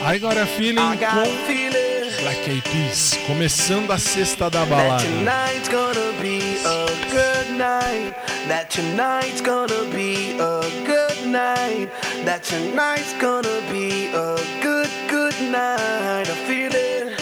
I 0.00 0.18
Got 0.18 0.38
a 0.38 0.46
Feeling 0.46 0.76
com 0.76 1.85
Black 2.26 2.48
Eyed 2.48 2.64
Peas, 2.64 3.16
começando 3.24 3.92
a 3.92 3.98
sexta 3.98 4.50
da 4.50 4.66
balada. 4.66 5.04
Tonight's 5.04 5.68
gonna 5.68 6.12
be 6.20 6.58
a 6.64 6.86
good 7.08 7.56
night. 7.56 8.16
That 8.48 8.68
tonight's 8.68 9.40
gonna 9.40 9.84
be 9.94 10.36
a 10.40 10.60
good 10.84 11.24
night. 11.28 11.88
That 12.24 12.42
tonight's 12.42 13.12
gonna 13.20 13.60
be 13.70 14.08
a 14.12 14.34
good, 14.60 14.90
good 15.08 15.40
night. 15.52 16.28
I 16.28 16.34
feel 16.48 16.74
it. 16.74 17.16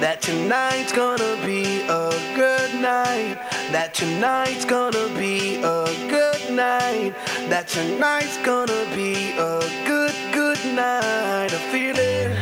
That 0.00 0.20
tonight's 0.20 0.90
gonna 0.90 1.36
be 1.46 1.82
a 1.88 2.10
good 2.34 2.74
night. 2.80 3.38
That 3.70 3.94
tonight's 3.94 4.64
gonna 4.64 5.06
be 5.16 5.62
a 5.62 5.84
good 6.08 6.50
night. 6.50 7.14
That 7.48 7.68
tonight's 7.68 8.38
gonna 8.38 8.86
be 8.96 9.38
a 9.38 9.60
good, 9.86 10.14
good 10.32 10.58
night. 10.74 11.52
I 11.52 11.58
feel 11.70 11.96
it. 11.96 12.39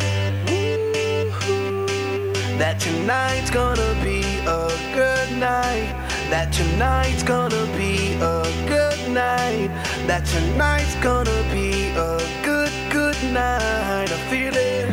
That 2.58 2.80
tonight's 2.80 3.50
gonna 3.50 3.94
be 4.02 4.20
a 4.40 4.68
good 4.92 5.38
night. 5.38 5.94
That 6.28 6.52
tonight's 6.52 7.22
gonna 7.22 7.66
be 7.76 8.14
a 8.14 8.42
good 8.66 8.98
night. 9.12 9.70
That 10.08 10.26
tonight's 10.26 10.96
gonna 10.96 11.40
be 11.52 11.90
a 11.90 12.18
good, 12.42 12.72
good 12.90 13.16
night. 13.32 14.10
I 14.10 14.18
feel 14.28 14.56
it. 14.56 14.88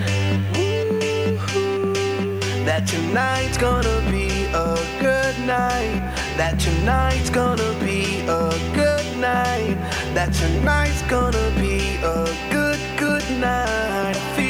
That 2.67 2.85
tonight's 2.85 3.57
gonna 3.57 3.99
be 4.11 4.45
a 4.53 4.77
good 5.01 5.35
night. 5.47 6.13
That 6.37 6.59
tonight's 6.59 7.31
gonna 7.31 7.73
be 7.79 8.21
a 8.27 8.53
good 8.75 9.17
night. 9.17 9.75
That 10.13 10.31
tonight's 10.33 11.01
gonna 11.09 11.49
be 11.59 11.97
a 12.03 12.29
good, 12.51 12.79
good 12.95 13.27
night. 13.41 14.44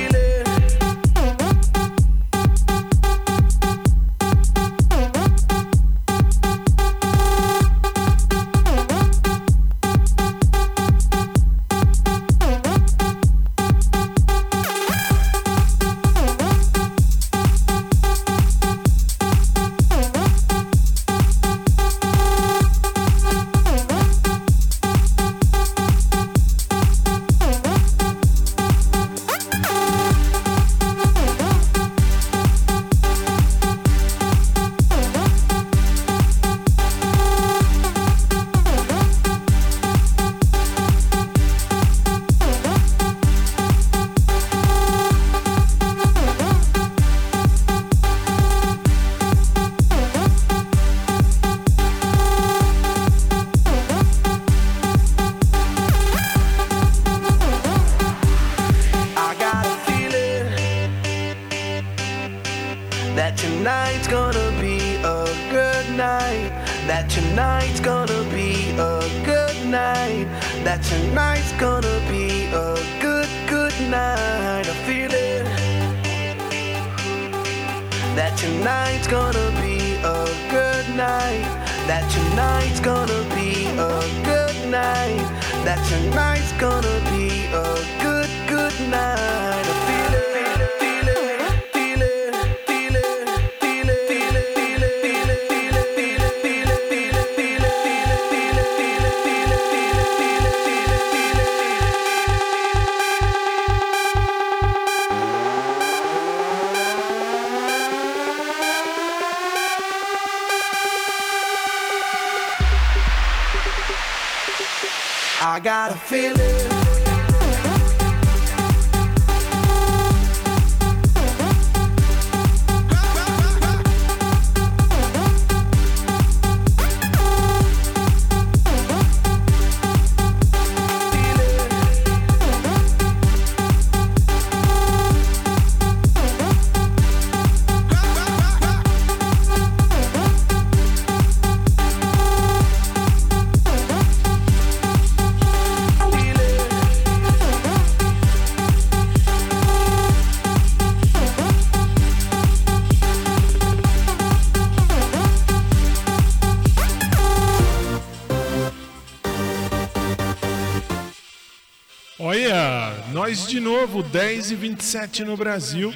Olha, 162.17 162.93
nós 163.11 163.45
de 163.47 163.59
novo, 163.59 164.01
10 164.01 164.51
e 164.51 164.55
27 164.55 165.23
no 165.25 165.35
Brasil, 165.35 165.93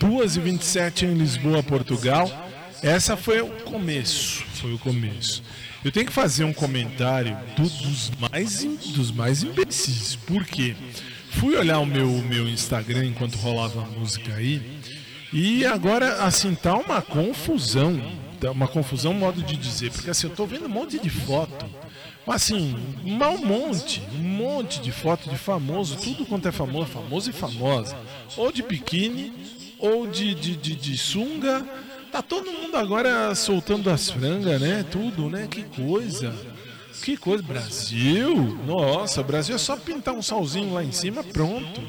2 0.00 0.36
e 0.36 0.40
27 0.40 1.04
em 1.04 1.14
Lisboa, 1.14 1.62
Portugal. 1.62 2.30
Essa 2.82 3.16
foi 3.16 3.40
o 3.42 3.48
começo, 3.64 4.44
foi 4.54 4.72
o 4.72 4.78
começo. 4.78 5.42
Eu 5.84 5.92
tenho 5.92 6.06
que 6.06 6.12
fazer 6.12 6.44
um 6.44 6.52
comentário 6.52 7.36
do- 7.56 7.68
dos 7.68 8.10
mais 8.30 8.64
dos 8.94 9.10
mais 9.10 9.42
imbecis, 9.42 10.16
porque 10.26 10.74
fui 11.32 11.54
olhar 11.56 11.78
o 11.80 11.86
meu 11.86 12.08
meu 12.22 12.48
Instagram 12.48 13.04
enquanto 13.04 13.36
rolava 13.36 13.82
a 13.82 13.86
música 13.86 14.34
aí, 14.34 14.62
e 15.32 15.66
agora 15.66 16.22
assim 16.24 16.54
tá 16.54 16.74
uma 16.76 17.02
confusão, 17.02 18.00
tá 18.40 18.50
uma 18.50 18.66
confusão 18.66 19.12
modo 19.12 19.42
de 19.42 19.56
dizer, 19.56 19.90
porque 19.92 20.10
assim 20.10 20.28
eu 20.28 20.34
tô 20.34 20.46
vendo 20.46 20.66
um 20.66 20.70
monte 20.70 20.98
de 20.98 21.10
foto 21.10 21.66
Assim, 22.28 22.76
um 23.04 23.46
monte, 23.46 24.02
um 24.14 24.22
monte 24.22 24.80
de 24.80 24.92
foto 24.92 25.30
de 25.30 25.36
famoso, 25.36 25.96
tudo 25.96 26.26
quanto 26.26 26.46
é 26.46 26.52
famoso, 26.52 26.86
famoso 26.86 27.30
e 27.30 27.32
famosa. 27.32 27.96
Ou 28.36 28.52
de 28.52 28.62
biquíni, 28.62 29.32
ou 29.78 30.06
de, 30.06 30.34
de, 30.34 30.56
de, 30.56 30.74
de 30.74 30.98
sunga. 30.98 31.66
Tá 32.12 32.22
todo 32.22 32.50
mundo 32.50 32.76
agora 32.76 33.34
soltando 33.34 33.90
as 33.90 34.10
frangas, 34.10 34.60
né? 34.60 34.84
Tudo, 34.90 35.28
né? 35.28 35.46
Que 35.50 35.62
coisa. 35.62 36.34
Que 37.02 37.16
coisa. 37.16 37.42
Brasil? 37.42 38.58
Nossa, 38.66 39.22
Brasil 39.22 39.54
é 39.54 39.58
só 39.58 39.76
pintar 39.76 40.14
um 40.14 40.22
solzinho 40.22 40.72
lá 40.72 40.82
em 40.82 40.92
cima, 40.92 41.22
pronto. 41.22 41.80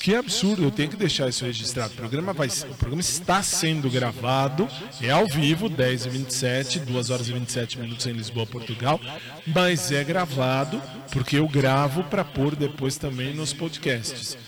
Que 0.00 0.14
absurdo, 0.14 0.62
eu 0.62 0.70
tenho 0.70 0.90
que 0.90 0.96
deixar 0.96 1.28
isso 1.28 1.44
registrado. 1.44 1.92
O 1.94 1.96
programa, 1.96 2.32
vai, 2.32 2.46
o 2.46 2.74
programa 2.74 3.00
está 3.00 3.42
sendo 3.42 3.90
gravado, 3.90 4.68
é 5.02 5.10
ao 5.10 5.26
vivo, 5.26 5.68
10 5.68 6.06
e 6.06 6.08
27, 6.08 6.78
2 6.80 7.10
horas 7.10 7.28
e 7.28 7.32
27 7.32 7.78
minutos 7.78 8.06
em 8.06 8.12
Lisboa, 8.12 8.46
Portugal. 8.46 9.00
Mas 9.46 9.90
é 9.90 10.04
gravado, 10.04 10.80
porque 11.10 11.38
eu 11.38 11.48
gravo 11.48 12.04
para 12.04 12.24
pôr 12.24 12.54
depois 12.54 12.96
também 12.96 13.34
nos 13.34 13.52
podcasts. 13.52 14.38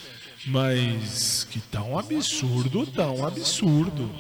Mas 0.47 1.47
que 1.51 1.61
tá 1.61 1.83
um 1.83 1.99
absurdo, 1.99 2.87
tá 2.87 3.11
um 3.11 3.27
absurdo. 3.27 4.11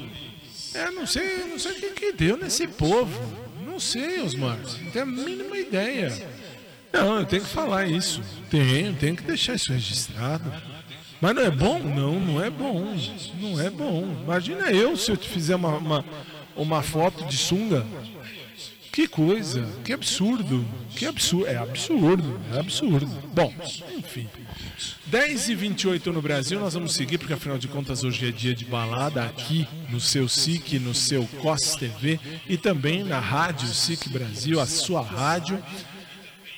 É, 0.74 0.90
não 0.90 1.06
sei, 1.06 1.44
não 1.46 1.58
sei 1.58 1.72
o 1.72 1.74
que, 1.76 1.90
que 1.90 2.12
deu 2.12 2.36
nesse 2.36 2.66
povo. 2.66 3.18
Não 3.64 3.78
sei, 3.78 4.20
Osmar, 4.20 4.58
não 4.58 4.90
tenho 4.90 5.04
a 5.04 5.06
mínima 5.06 5.56
ideia. 5.56 6.12
Não, 6.92 7.20
eu 7.20 7.26
tenho 7.26 7.42
que 7.42 7.48
falar 7.48 7.86
isso. 7.86 8.22
Tenho, 8.50 8.94
tenho 8.94 9.16
que 9.16 9.22
deixar 9.22 9.54
isso 9.54 9.72
registrado. 9.72 10.52
Mas 11.20 11.34
não 11.34 11.42
é 11.42 11.50
bom? 11.50 11.78
Não, 11.80 12.20
não 12.20 12.44
é 12.44 12.50
bom. 12.50 12.96
Não 13.40 13.60
é 13.60 13.70
bom. 13.70 14.16
Imagina 14.22 14.70
eu 14.70 14.96
se 14.96 15.10
eu 15.10 15.16
te 15.16 15.28
fizer 15.28 15.56
uma, 15.56 15.76
uma, 15.76 16.04
uma 16.56 16.82
foto 16.82 17.24
de 17.24 17.36
sunga. 17.36 17.84
Que 18.98 19.06
coisa, 19.06 19.64
que 19.84 19.92
absurdo. 19.92 20.66
Que 20.96 21.06
absurdo. 21.06 21.46
É 21.46 21.56
absurdo, 21.56 22.40
é 22.52 22.58
absurdo. 22.58 23.06
Bom, 23.32 23.54
enfim. 23.96 24.28
10 25.06 25.50
e 25.50 25.54
28 25.54 26.12
no 26.12 26.20
Brasil, 26.20 26.58
nós 26.58 26.74
vamos 26.74 26.94
seguir, 26.94 27.16
porque 27.16 27.32
afinal 27.32 27.58
de 27.58 27.68
contas 27.68 28.02
hoje 28.02 28.28
é 28.28 28.32
dia 28.32 28.54
de 28.54 28.64
balada 28.64 29.22
aqui 29.24 29.68
no 29.88 30.00
seu 30.00 30.28
SIC, 30.28 30.80
no 30.80 30.94
seu 30.94 31.28
COS 31.40 31.76
TV 31.76 32.18
e 32.48 32.56
também 32.56 33.04
na 33.04 33.20
Rádio 33.20 33.68
SIC 33.68 34.08
Brasil, 34.08 34.60
a 34.60 34.66
sua 34.66 35.00
rádio. 35.00 35.62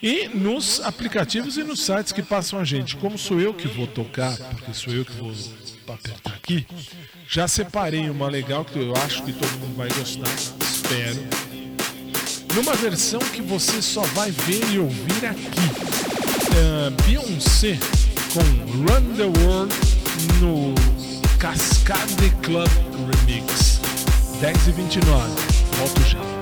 E 0.02 0.28
nos 0.28 0.80
aplicativos 0.80 1.58
e 1.58 1.62
nos 1.62 1.84
sites 1.84 2.12
que 2.12 2.22
passam 2.22 2.58
a 2.58 2.64
gente. 2.64 2.96
Como 2.96 3.18
sou 3.18 3.40
eu 3.40 3.52
que 3.52 3.68
vou 3.68 3.86
tocar, 3.86 4.36
porque 4.36 4.72
sou 4.72 4.92
eu 4.94 5.04
que 5.04 5.12
vou 5.12 5.32
apertar 5.88 6.32
aqui, 6.34 6.66
já 7.28 7.46
separei 7.48 8.08
uma 8.08 8.28
legal 8.28 8.64
que 8.64 8.78
eu 8.78 8.94
acho 8.96 9.22
que 9.24 9.32
todo 9.32 9.50
mundo 9.58 9.76
vai 9.76 9.88
gostar, 9.88 10.32
espero. 10.62 11.20
Numa 12.54 12.74
versão 12.74 13.20
que 13.20 13.42
você 13.42 13.82
só 13.82 14.02
vai 14.02 14.30
ver 14.30 14.72
e 14.72 14.78
ouvir 14.78 15.26
aqui. 15.26 15.60
Uh, 16.50 16.90
Beyoncé 17.04 17.78
com 18.32 18.40
Run 18.40 19.14
the 19.16 19.40
World 19.40 19.74
no 20.40 20.74
Cascade 21.38 22.30
Club 22.42 22.68
Remix. 23.26 23.80
10 24.40 24.68
e 24.68 24.72
29. 24.72 25.28
Volto 25.78 26.02
já. 26.08 26.39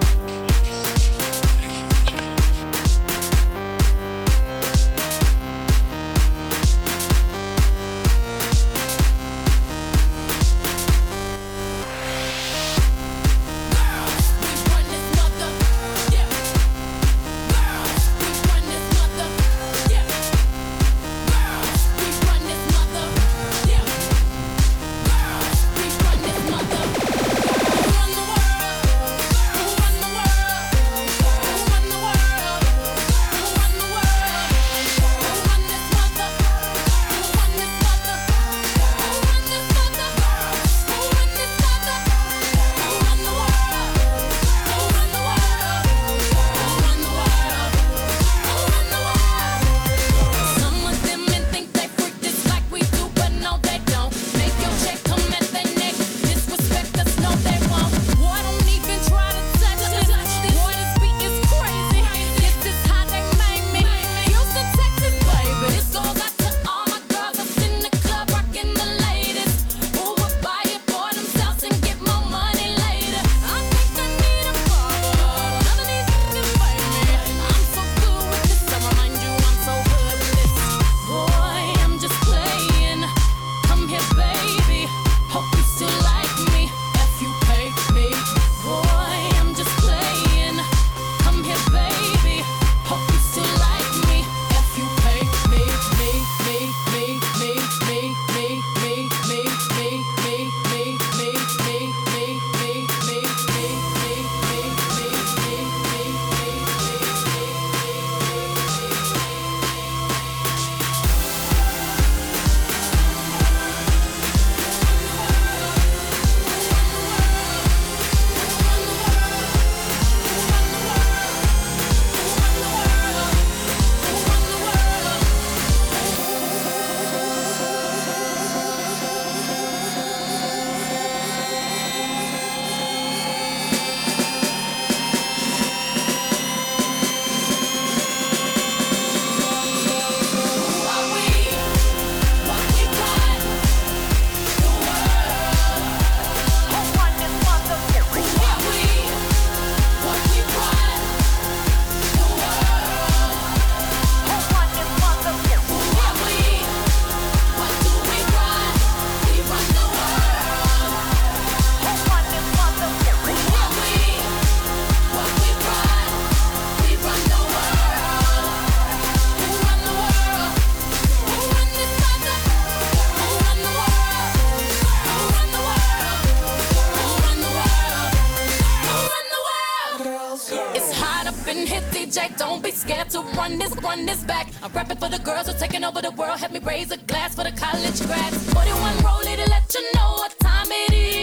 Run 183.49 183.59
this, 183.59 183.75
run 183.83 184.07
this 184.07 184.25
back. 184.25 184.49
I'm 184.63 184.73
rapping 184.73 184.99
for 184.99 185.09
the 185.09 185.19
girls 185.19 185.47
who're 185.47 185.59
taking 185.59 185.85
over 185.85 186.03
the 186.03 186.11
world. 186.11 186.39
Help 186.39 186.53
me 186.53 186.61
raise 186.61 186.91
a 186.91 186.99
glass 186.99 187.35
for 187.35 187.45
the 187.45 187.53
college 187.53 188.01
grads. 188.07 188.53
41 188.53 188.95
rollie 188.97 189.37
to 189.37 189.51
let 189.51 189.75
you 189.75 189.83
know 189.95 190.13
what 190.19 190.39
time 190.39 190.67
it 190.71 190.93
is. 190.93 191.18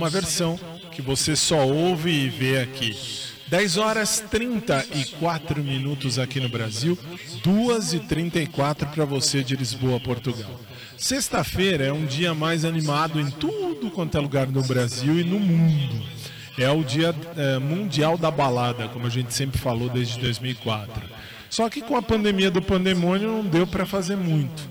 Numa 0.00 0.08
versão 0.08 0.58
que 0.92 1.02
você 1.02 1.36
só 1.36 1.68
ouve 1.68 2.10
e 2.10 2.30
vê 2.30 2.58
aqui. 2.60 2.96
10 3.48 3.76
horas 3.76 4.24
34 4.30 5.62
minutos 5.62 6.18
aqui 6.18 6.40
no 6.40 6.48
Brasil, 6.48 6.98
2 7.44 7.92
e 7.92 7.98
34 8.00 8.88
para 8.88 9.04
você 9.04 9.44
de 9.44 9.54
Lisboa, 9.54 10.00
Portugal. 10.00 10.58
Sexta-feira 10.96 11.84
é 11.84 11.92
um 11.92 12.06
dia 12.06 12.32
mais 12.32 12.64
animado 12.64 13.20
em 13.20 13.30
tudo 13.30 13.90
quanto 13.90 14.16
é 14.16 14.20
lugar 14.22 14.46
no 14.46 14.62
Brasil 14.62 15.20
e 15.20 15.22
no 15.22 15.38
mundo. 15.38 16.02
É 16.56 16.70
o 16.70 16.82
dia 16.82 17.14
eh, 17.36 17.58
mundial 17.58 18.16
da 18.16 18.30
balada, 18.30 18.88
como 18.88 19.06
a 19.06 19.10
gente 19.10 19.34
sempre 19.34 19.60
falou 19.60 19.90
desde 19.90 20.18
2004. 20.18 21.02
Só 21.50 21.68
que 21.68 21.82
com 21.82 21.94
a 21.94 22.00
pandemia 22.00 22.50
do 22.50 22.62
pandemônio 22.62 23.28
não 23.28 23.44
deu 23.44 23.66
para 23.66 23.84
fazer 23.84 24.16
muito. 24.16 24.66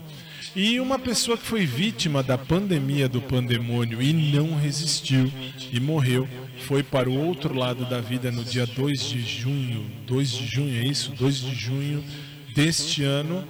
E 0.54 0.80
uma 0.80 0.98
pessoa 0.98 1.38
que 1.38 1.46
foi 1.46 1.64
vítima 1.64 2.22
da 2.24 2.36
pandemia 2.36 3.08
do 3.08 3.22
pandemônio 3.22 4.02
e 4.02 4.12
não 4.12 4.56
resistiu 4.56 5.32
e 5.72 5.78
morreu, 5.78 6.28
foi 6.66 6.82
para 6.82 7.08
o 7.08 7.16
outro 7.16 7.54
lado 7.54 7.84
da 7.84 8.00
vida 8.00 8.32
no 8.32 8.44
dia 8.44 8.66
2 8.66 9.00
de 9.00 9.22
junho. 9.22 9.88
2 10.06 10.30
de 10.30 10.46
junho, 10.46 10.80
é 10.80 10.84
isso? 10.84 11.12
2 11.12 11.36
de 11.36 11.54
junho 11.54 12.04
deste 12.54 13.04
ano. 13.04 13.44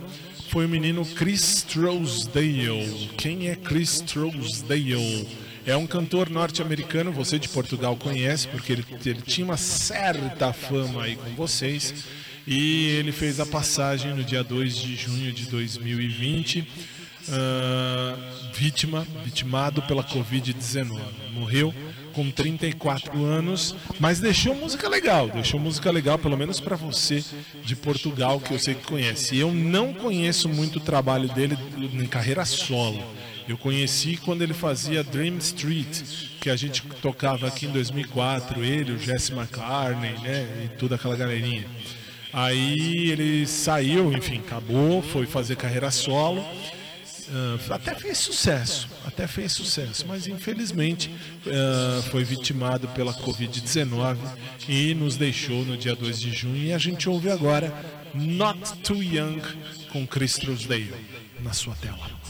Foi 0.51 0.67
o 0.67 0.69
menino 0.69 1.07
Chris 1.07 1.63
Trousdale. 1.63 3.11
Quem 3.17 3.49
é 3.49 3.57
Chris 3.57 4.01
Trousdale? 4.01 5.27
É 5.65 5.77
um 5.77 5.87
cantor 5.87 6.29
norte-americano, 6.29 7.13
você 7.13 7.39
de 7.39 7.49
Portugal 7.49 7.97
conhece, 7.97 8.49
porque 8.49 8.73
ele, 8.73 8.85
ele 9.07 9.23
tinha 9.23 9.45
uma 9.45 9.57
certa 9.57 10.53
fama 10.53 11.05
aí 11.05 11.17
com 11.17 11.31
vocês. 11.31 11.95
E 12.47 12.97
ele 12.99 13.13
fez 13.13 13.39
a 13.41 13.47
passagem 13.47 14.15
no 14.15 14.25
dia 14.25 14.43
2 14.43 14.77
de 14.77 14.97
junho 14.97 15.33
de 15.33 15.47
2020, 15.47 16.67
ah, 17.29 18.17
vítima, 18.55 19.07
vitimado 19.25 19.83
pela 19.83 20.03
Covid-19. 20.03 20.99
Morreu 21.33 21.75
com 22.13 22.31
34 22.31 23.25
anos, 23.25 23.75
mas 23.99 24.19
deixou 24.19 24.55
música 24.55 24.89
legal, 24.89 25.29
deixou 25.29 25.61
música 25.61 25.91
legal, 25.91 26.19
pelo 26.19 26.37
menos 26.37 26.59
para 26.59 26.77
você 26.77 27.25
de 27.65 27.77
Portugal, 27.77 28.41
que 28.41 28.53
eu 28.53 28.59
sei 28.59 28.75
que 28.75 28.85
conhece. 28.85 29.37
Eu 29.37 29.53
não 29.53 29.95
conheço 29.95 30.49
muito 30.49 30.77
o 30.77 30.81
trabalho 30.81 31.29
dele 31.29 31.57
em 31.79 32.07
carreira 32.07 32.45
solo. 32.45 33.03
Eu 33.49 33.57
conheci 33.57 34.17
quando 34.17 34.43
ele 34.43 34.55
fazia 34.55 35.03
Dream 35.03 35.39
Street, 35.39 36.03
que 36.41 36.51
a 36.51 36.57
gente 36.57 36.83
tocava 37.03 37.49
aqui 37.49 37.67
em 37.67 37.71
2004, 37.71 38.63
ele, 38.63 38.93
o 38.93 38.99
Jesse 38.99 39.33
McCartney, 39.33 40.19
né, 40.21 40.47
e 40.65 40.69
toda 40.77 40.95
aquela 40.95 41.17
galerinha. 41.17 41.65
Aí 42.33 43.11
ele 43.11 43.47
saiu, 43.47 44.13
enfim, 44.13 44.39
acabou, 44.39 45.03
foi 45.03 45.27
fazer 45.27 45.57
carreira 45.57 45.91
solo. 45.91 46.45
ah, 47.33 47.75
até 47.75 47.95
fez 47.95 48.19
sucesso, 48.19 48.89
até 49.05 49.27
fez 49.27 49.53
sucesso, 49.53 50.05
mas 50.07 50.27
infelizmente 50.27 51.11
ah, 51.47 52.03
foi 52.11 52.25
vitimado 52.25 52.89
pela 52.89 53.13
Covid-19 53.15 54.17
e 54.69 54.95
nos 54.95 55.17
deixou 55.17 55.65
no 55.65 55.77
dia 55.77 55.95
2 55.95 56.21
de 56.21 56.33
junho. 56.33 56.57
E 56.57 56.73
a 56.73 56.79
gente 56.79 57.09
ouve 57.09 57.31
agora 57.31 57.73
Not 58.15 58.79
Too 58.85 59.03
Young 59.03 59.41
com 59.93 60.07
Chris 60.07 60.35
Trousdale 60.35 60.95
na 61.41 61.53
sua 61.53 61.75
tela. 61.77 62.21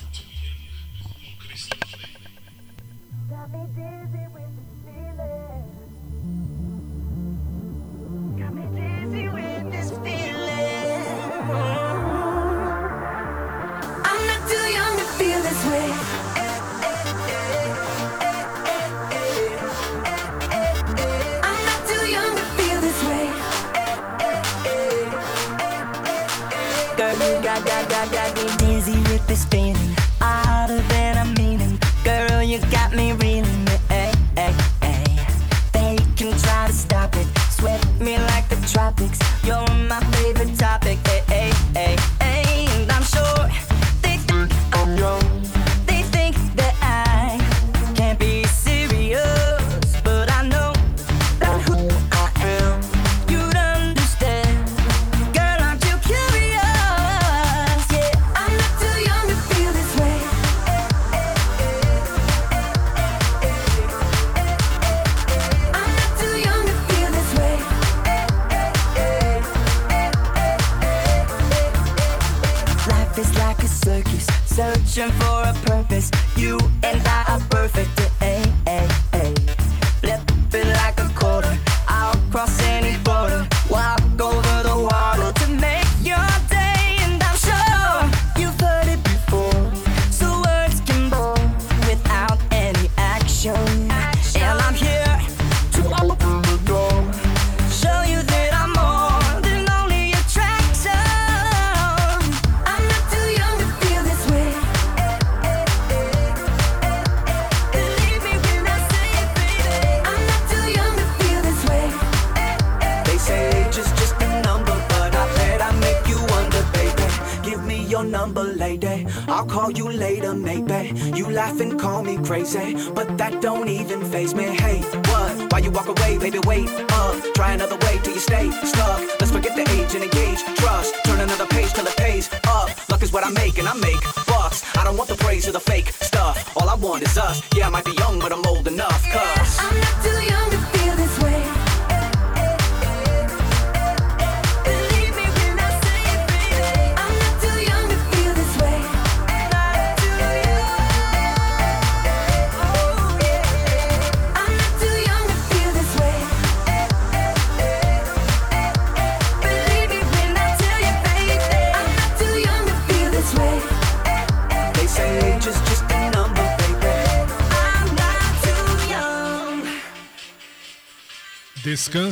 This 29.31 29.45
feeling. 29.45 29.90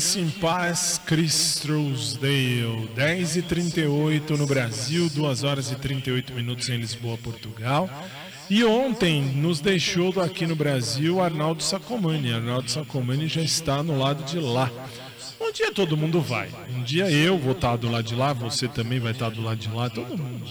Descanse 0.09 0.21
em 0.21 0.31
paz, 0.41 1.01
Chris 1.05 1.61
Trousdale. 1.61 2.89
10 2.95 3.37
e 3.37 3.43
38 3.43 4.39
no 4.39 4.47
Brasil, 4.47 5.11
2 5.11 5.45
horas 5.45 5.71
e 5.71 5.77
38 5.77 6.33
minutos 6.33 6.67
em 6.71 6.79
Lisboa, 6.79 7.19
Portugal. 7.19 7.91
E 8.49 8.65
ontem 8.65 9.21
nos 9.21 9.61
deixou 9.61 10.19
aqui 10.23 10.47
no 10.47 10.57
Brasil 10.57 11.21
Arnaldo 11.21 11.63
Sacomani. 11.63 12.33
Arnaldo 12.33 12.71
Sacomani 12.71 13.29
já 13.29 13.43
está 13.43 13.83
no 13.83 13.99
lado 13.99 14.25
de 14.25 14.39
lá. 14.39 14.71
Um 15.39 15.53
dia 15.53 15.73
todo 15.73 15.95
mundo 15.95 16.23
vai. 16.23 16.49
Um 16.75 16.83
dia 16.83 17.11
eu 17.11 17.39
vou 17.39 17.53
estar 17.53 17.77
do 17.77 17.91
lado 17.91 18.05
de 18.05 18.15
lá, 18.15 18.33
você 18.33 18.67
também 18.67 18.99
vai 18.99 19.13
estar 19.13 19.29
do 19.29 19.43
lado 19.43 19.59
de 19.59 19.69
lá, 19.69 19.91
todo 19.91 20.17
mundo. 20.17 20.47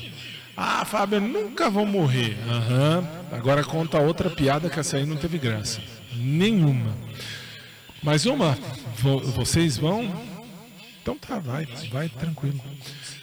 Ah, 0.56 0.86
Fábio, 0.86 1.20
nunca 1.20 1.68
vou 1.68 1.86
morrer. 1.86 2.38
Aham. 2.48 3.08
Agora 3.32 3.64
conta 3.64 3.98
outra 3.98 4.30
piada 4.30 4.70
que 4.70 4.80
essa 4.80 4.98
aí 4.98 5.06
não 5.06 5.18
teve 5.18 5.40
graça. 5.40 5.82
Nenhuma. 6.16 6.96
Mais 8.02 8.26
uma? 8.26 8.58
Vo- 8.98 9.20
Vocês 9.20 9.78
vão? 9.78 10.10
Então 11.02 11.18
tá, 11.18 11.40
vai, 11.40 11.66
vai 11.92 12.10
tranquilo. 12.10 12.60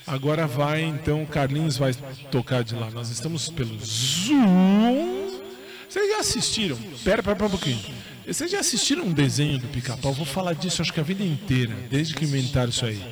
Agora 0.06 0.46
vai, 0.46 0.82
então, 0.82 1.22
o 1.22 1.26
Carlinhos 1.26 1.76
vai 1.76 1.94
tocar 2.30 2.62
de 2.64 2.74
lá. 2.74 2.90
Nós 2.90 3.10
estamos 3.10 3.48
pelo 3.48 3.78
Zoom. 3.84 5.40
Vocês 5.88 6.10
já 6.10 6.18
assistiram? 6.20 6.76
Pera, 7.04 7.22
pera, 7.22 7.36
pera 7.36 7.46
um 7.46 7.50
pouquinho. 7.50 7.80
Vocês 8.26 8.50
já 8.50 8.60
assistiram 8.60 9.04
um 9.04 9.12
desenho 9.12 9.58
do 9.58 9.68
pica-pau? 9.68 10.12
Vou 10.12 10.26
falar 10.26 10.54
disso 10.54 10.80
acho 10.82 10.92
que 10.92 11.00
a 11.00 11.02
vida 11.02 11.22
inteira, 11.22 11.74
desde 11.90 12.14
que 12.14 12.24
inventaram 12.24 12.70
isso 12.70 12.84
aí. 12.84 13.02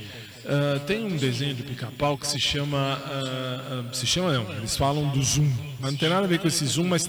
Ah, 0.45 0.81
tem 0.87 1.05
um 1.05 1.17
desenho 1.17 1.55
do 1.55 1.63
pica-pau 1.65 2.17
que 2.19 2.27
se 2.27 2.41
chama. 2.41 2.79
ah, 3.05 3.85
ah, 3.91 3.95
se 3.95 4.07
chama 4.07 4.33
não, 4.33 4.51
eles 4.55 4.77
falam 4.77 5.09
do 5.11 5.23
Zoom. 5.23 5.51
Mas 5.81 5.93
não 5.93 5.99
tem 5.99 6.09
nada 6.09 6.25
a 6.25 6.29
ver 6.29 6.39
com 6.41 6.49
esse 6.49 6.65
Zoom, 6.67 6.89
mas 6.89 7.09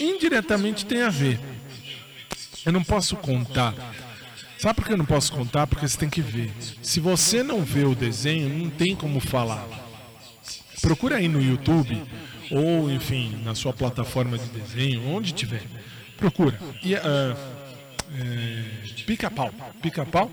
indiretamente 0.00 0.84
tem 0.84 1.02
a 1.02 1.08
ver. 1.10 1.38
Eu 2.68 2.72
não 2.72 2.84
posso 2.84 3.16
contar. 3.16 3.72
Sabe 4.58 4.74
por 4.74 4.84
que 4.84 4.92
eu 4.92 4.98
não 4.98 5.06
posso 5.06 5.32
contar? 5.32 5.66
Porque 5.66 5.88
você 5.88 5.96
tem 5.96 6.10
que 6.10 6.20
ver. 6.20 6.52
Se 6.82 7.00
você 7.00 7.42
não 7.42 7.62
vê 7.62 7.84
o 7.84 7.94
desenho, 7.94 8.46
não 8.46 8.68
tem 8.68 8.94
como 8.94 9.20
falar. 9.20 9.66
Procura 10.82 11.16
aí 11.16 11.28
no 11.28 11.42
YouTube, 11.42 11.98
ou 12.50 12.90
enfim, 12.90 13.40
na 13.42 13.54
sua 13.54 13.72
plataforma 13.72 14.36
de 14.36 14.44
desenho, 14.50 15.08
onde 15.08 15.32
tiver. 15.32 15.62
Procura. 16.18 16.60
E, 16.82 16.94
ah, 16.94 17.34
é, 18.14 18.64
pica-pau. 19.06 19.50
Pica-pau, 19.80 20.30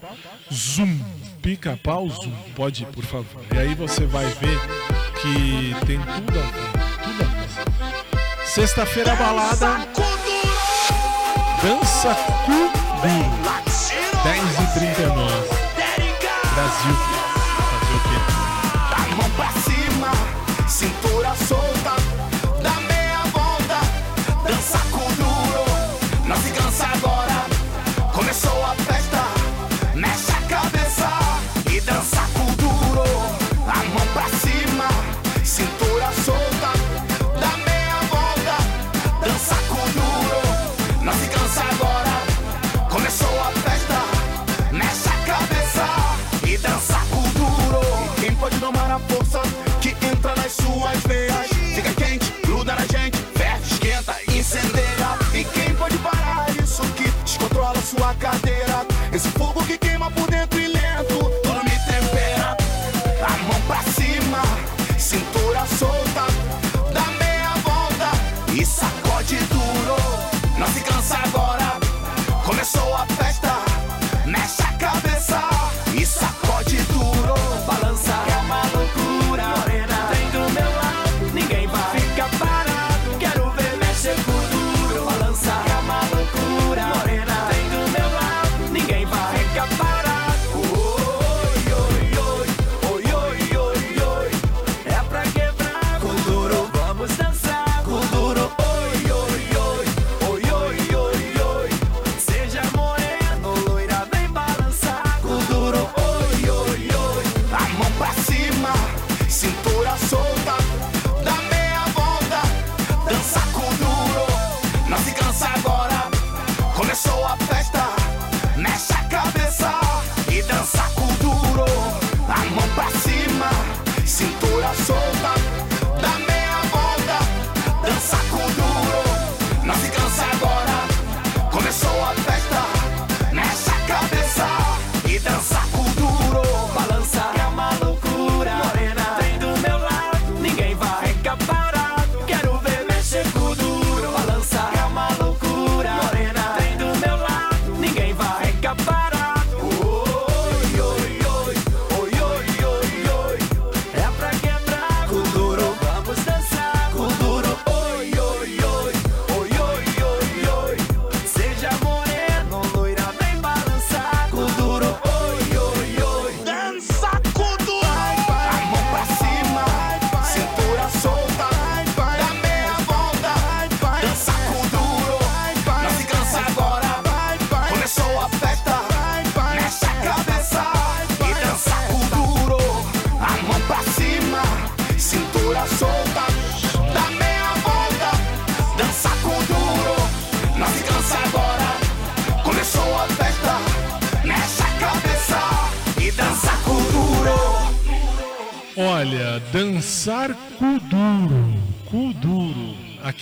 zoom. 0.53 0.99
Pica-pau, 1.41 2.09
zoom. 2.09 2.33
Pode 2.53 2.83
ir, 2.83 2.87
por 2.87 3.05
favor. 3.05 3.45
E 3.53 3.57
aí 3.57 3.73
você 3.75 4.05
vai 4.05 4.25
ver 4.25 4.59
que 5.21 5.85
tem 5.85 5.99
tudo 5.99 6.37
a 6.37 6.43
ver. 6.43 6.71
Tudo 7.01 7.23
a 7.23 7.27
ver. 7.27 8.45
Sexta-feira 8.45 9.15
balada. 9.15 9.87
Dança 11.65 12.15
Cubi. 12.45 13.25
10 14.23 14.43
e 14.59 14.79
39. 14.79 15.49
Brasil. 16.53 17.14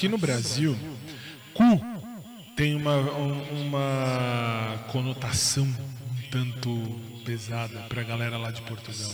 Aqui 0.04 0.10
no 0.10 0.18
Brasil, 0.18 0.78
cu 1.54 1.82
tem 2.58 2.76
uma, 2.76 2.98
um- 2.98 3.62
uma 3.68 4.84
conotação 4.92 5.64
um 5.64 6.30
tanto 6.30 7.00
pesada 7.24 7.80
pra 7.88 8.04
galera 8.04 8.36
lá 8.38 8.52
de 8.52 8.62
Portugal. 8.64 9.10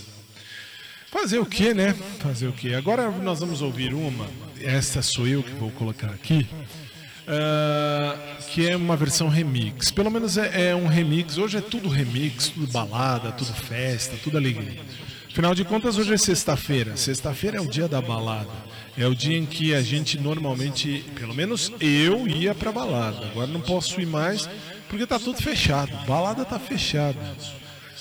Fazer 1.11 1.37
o 1.37 1.45
que, 1.45 1.75
né? 1.75 1.93
Fazer 2.17 2.47
o 2.47 2.51
que? 2.51 2.73
Agora 2.73 3.11
nós 3.11 3.39
vamos 3.39 3.61
ouvir 3.61 3.93
uma. 3.93 4.25
Esta 4.59 5.03
sou 5.03 5.27
eu 5.27 5.43
que 5.43 5.51
vou 5.51 5.69
colocar 5.69 6.07
aqui. 6.09 6.47
ah, 7.27 8.17
que 8.51 8.67
é 8.67 8.75
uma 8.75 8.97
versão 8.97 9.29
remix. 9.29 9.91
Pelo 9.91 10.09
menos 10.09 10.39
é, 10.39 10.69
é 10.71 10.75
um 10.75 10.87
remix. 10.87 11.37
Hoje 11.37 11.59
é 11.59 11.61
tudo 11.61 11.87
remix, 11.87 12.47
tudo 12.49 12.65
balada, 12.71 13.31
tudo 13.31 13.53
festa, 13.53 14.17
tudo 14.23 14.39
alegria. 14.39 14.81
Afinal 15.31 15.53
de 15.53 15.63
contas, 15.63 15.99
hoje 15.99 16.15
é 16.15 16.17
sexta-feira. 16.17 16.97
Sexta-feira 16.97 17.57
é 17.57 17.61
o 17.61 17.67
dia 17.69 17.87
da 17.87 18.01
balada. 18.01 18.67
É 18.99 19.07
o 19.07 19.15
dia 19.15 19.37
em 19.37 19.45
que 19.45 19.73
a 19.73 19.81
gente 19.81 20.19
normalmente, 20.19 21.05
pelo 21.15 21.33
menos 21.33 21.71
eu 21.79 22.27
ia 22.27 22.53
pra 22.53 22.69
balada. 22.69 23.27
Agora 23.27 23.47
não 23.47 23.61
posso 23.61 24.01
ir 24.01 24.05
mais 24.05 24.49
porque 24.89 25.07
tá 25.07 25.17
tudo 25.17 25.41
fechado. 25.41 25.89
Balada 26.05 26.43
tá 26.43 26.59
fechada. 26.59 27.17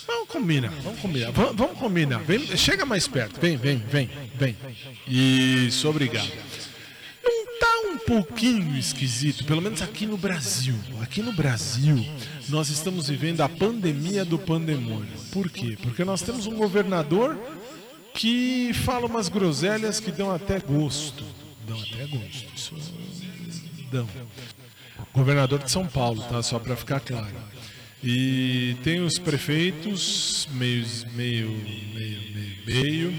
Vamos 0.08 0.28
combinar, 0.28 0.72
vamos 0.82 0.98
combinar, 0.98 1.30
vamos, 1.30 1.54
vamos 1.54 1.78
combinar. 1.78 2.18
Vem, 2.24 2.44
chega 2.56 2.84
mais 2.84 3.06
perto, 3.06 3.40
vem, 3.40 3.56
vem, 3.56 3.76
vem, 3.76 4.10
vem. 4.34 4.56
Isso, 5.06 5.88
obrigado. 5.88 6.32
Não 7.22 7.58
tá 7.60 7.80
um 7.92 7.98
pouquinho 7.98 8.76
esquisito, 8.76 9.44
pelo 9.44 9.62
menos 9.62 9.80
aqui 9.82 10.04
no 10.04 10.16
Brasil. 10.16 10.74
Aqui 11.00 11.22
no 11.22 11.32
Brasil, 11.32 12.04
nós 12.48 12.70
estamos 12.70 13.08
vivendo 13.08 13.42
a 13.42 13.48
pandemia 13.48 14.24
do 14.24 14.36
pandemônio. 14.36 15.06
Por 15.30 15.48
quê? 15.48 15.78
Porque 15.80 16.04
nós 16.04 16.22
temos 16.22 16.48
um 16.48 16.56
governador 16.56 17.38
que 18.18 18.72
fala 18.74 19.06
umas 19.06 19.28
groselhas 19.28 20.00
que 20.00 20.10
dão 20.10 20.34
até 20.34 20.58
gosto. 20.58 21.24
Dão 21.68 21.80
até 21.80 22.04
gosto. 22.04 22.52
Isso 22.56 22.74
dão. 23.92 24.08
Governador 25.14 25.60
de 25.60 25.70
São 25.70 25.86
Paulo, 25.86 26.20
tá? 26.28 26.42
Só 26.42 26.58
para 26.58 26.74
ficar 26.74 26.98
claro. 26.98 27.36
E 28.02 28.76
tem 28.82 29.00
os 29.00 29.20
prefeitos, 29.20 30.48
meio, 30.52 30.84
meio, 31.14 31.48
meio, 31.48 32.20
meio, 32.34 32.66
meio, 32.66 33.12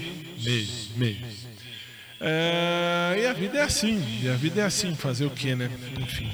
meio, 0.44 0.68
meio. 0.96 1.18
É, 2.20 3.20
e 3.22 3.26
a 3.26 3.32
vida 3.32 3.58
é 3.58 3.62
assim, 3.62 4.20
e 4.22 4.28
a 4.28 4.34
vida 4.34 4.60
é 4.60 4.64
assim, 4.64 4.94
fazer 4.94 5.24
o 5.24 5.30
que, 5.30 5.54
né? 5.54 5.70
Enfim. 5.98 6.30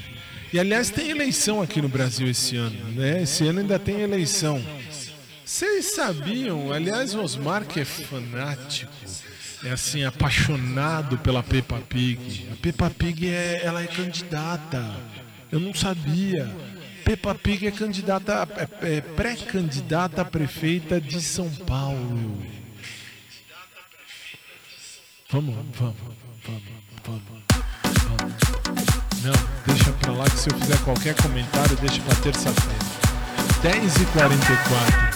E 0.51 0.59
aliás, 0.59 0.89
tem 0.89 1.09
eleição 1.09 1.61
aqui 1.61 1.81
no 1.81 1.87
Brasil 1.87 2.27
esse 2.27 2.57
ano, 2.57 2.91
né? 2.91 3.23
Esse 3.23 3.47
ano 3.47 3.61
ainda 3.61 3.79
tem 3.79 4.01
eleição. 4.01 4.61
Vocês 5.47 5.95
sabiam, 5.95 6.73
aliás, 6.73 7.15
o 7.15 7.21
Osmar 7.21 7.63
que 7.63 7.79
é 7.79 7.85
fanático, 7.85 8.91
é 9.63 9.69
assim, 9.69 10.03
apaixonado 10.03 11.17
pela 11.19 11.41
Peppa 11.41 11.79
Pig. 11.87 12.49
A 12.51 12.55
Peppa 12.57 12.89
Pig 12.89 13.29
é, 13.29 13.61
ela 13.63 13.81
é 13.81 13.87
candidata. 13.87 14.93
Eu 15.49 15.61
não 15.61 15.73
sabia. 15.73 16.53
Peppa 17.05 17.33
Pig 17.33 17.65
é 17.65 17.71
candidata, 17.71 18.45
é, 18.81 18.97
é 18.97 19.01
pré-candidata 19.01 20.21
a 20.21 20.25
prefeita 20.25 20.99
de 20.99 21.21
São 21.21 21.49
Paulo. 21.49 22.43
Vamos, 25.31 25.55
vamos, 25.55 25.95
vamos, 26.43 26.63
vamos, 27.05 27.21
vamos. 27.95 28.27
Não, 29.23 29.73
deixa 29.73 29.93
pra 29.93 30.11
lá 30.11 30.25
que 30.25 30.39
se 30.39 30.49
eu 30.49 30.59
fizer 30.59 30.77
qualquer 30.83 31.15
comentário, 31.15 31.77
deixa 31.77 32.01
pra 32.01 32.15
terça-feira. 32.15 33.07
10h44. 33.63 35.06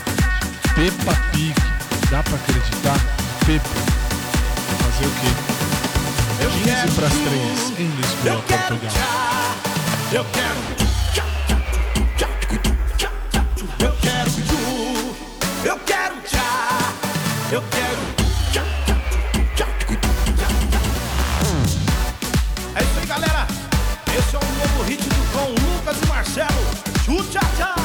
Peppa 0.76 1.14
Pig. 1.32 1.54
Dá 2.10 2.24
pra 2.24 2.36
acreditar? 2.36 3.00
Peppa. 3.46 3.70
Fazer 4.80 5.06
o 5.06 5.12
quê? 5.20 5.52
15 6.64 6.96
pras 6.96 7.14
3 7.14 7.80
em 7.80 7.88
Lisboa, 7.88 8.42
Portugal. 8.42 8.92
Eu 10.12 10.26
quero. 10.26 10.62
Eu 13.80 13.94
quero. 14.02 14.32
Eu 15.64 15.78
quero. 15.80 16.14
Eu 17.52 17.64
quero. 17.70 18.00
É 22.76 22.82
isso 22.82 23.00
aí, 23.00 23.06
galera. 23.06 23.48
Esse 24.08 24.36
é 24.36 24.40
o 24.40 24.42
novo 24.42 24.84
hit 24.84 25.04
do 25.04 25.32
com 25.32 25.50
Lucas 25.50 25.98
e 26.02 26.06
Marcelo. 26.08 26.66
Chu 27.06 27.24
tchá 27.30 27.42
tchá. 27.58 27.81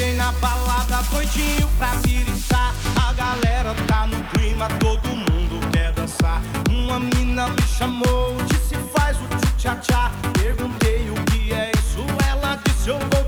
Na 0.00 0.32
balada 0.32 1.02
doidinho 1.10 1.68
pra 1.76 1.88
viriçar 2.02 2.74
A 3.06 3.12
galera 3.12 3.74
tá 3.86 4.06
no 4.06 4.24
clima, 4.30 4.66
todo 4.80 5.06
mundo 5.08 5.60
quer 5.70 5.92
dançar. 5.92 6.40
Uma 6.70 6.98
mina 6.98 7.48
me 7.48 7.62
chamou, 7.62 8.34
disse 8.48 8.76
faz 8.94 9.18
o 9.18 9.56
tchá-tchá. 9.58 10.10
Perguntei 10.32 11.10
o 11.10 11.14
que 11.24 11.52
é 11.52 11.70
isso, 11.76 12.02
ela 12.26 12.58
disse 12.64 12.88
eu 12.88 12.98
vou 12.98 13.19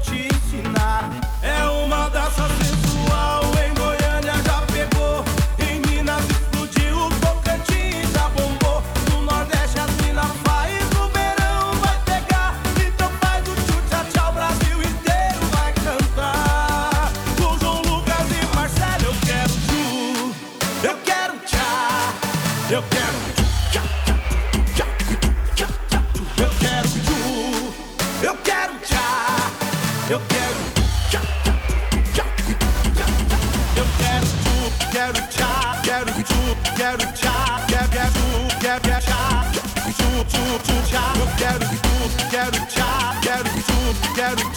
Yeah. 44.22 44.51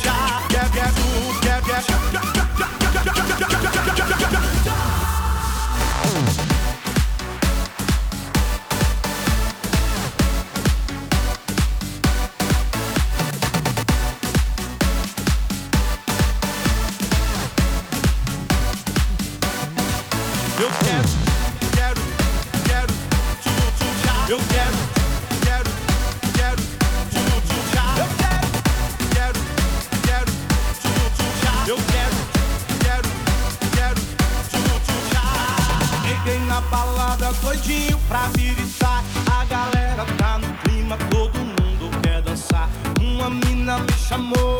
Mina 44.18 44.55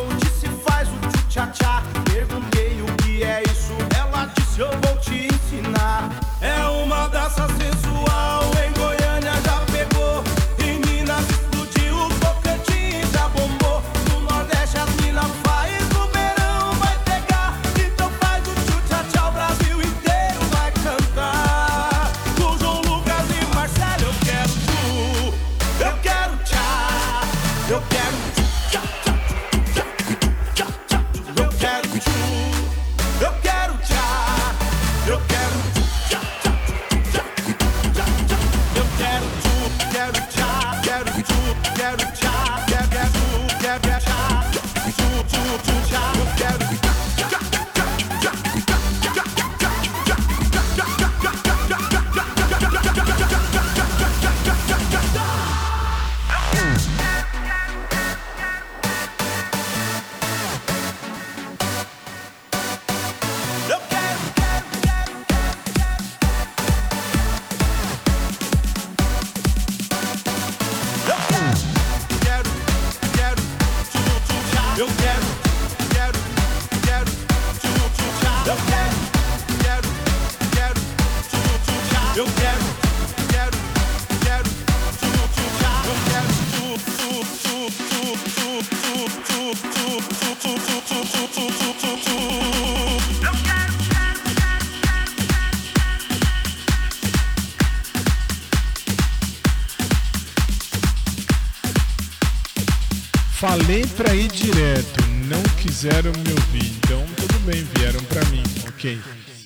vem 103.76 103.86
para 103.88 104.14
ir 104.14 104.28
direto, 104.28 105.04
não 105.28 105.42
quiseram 105.60 106.10
me 106.10 106.30
ouvir, 106.30 106.72
então 106.78 107.04
tudo 107.14 107.38
bem, 107.40 107.62
vieram 107.76 108.02
para 108.04 108.24
mim, 108.30 108.42
ok. 108.66 108.98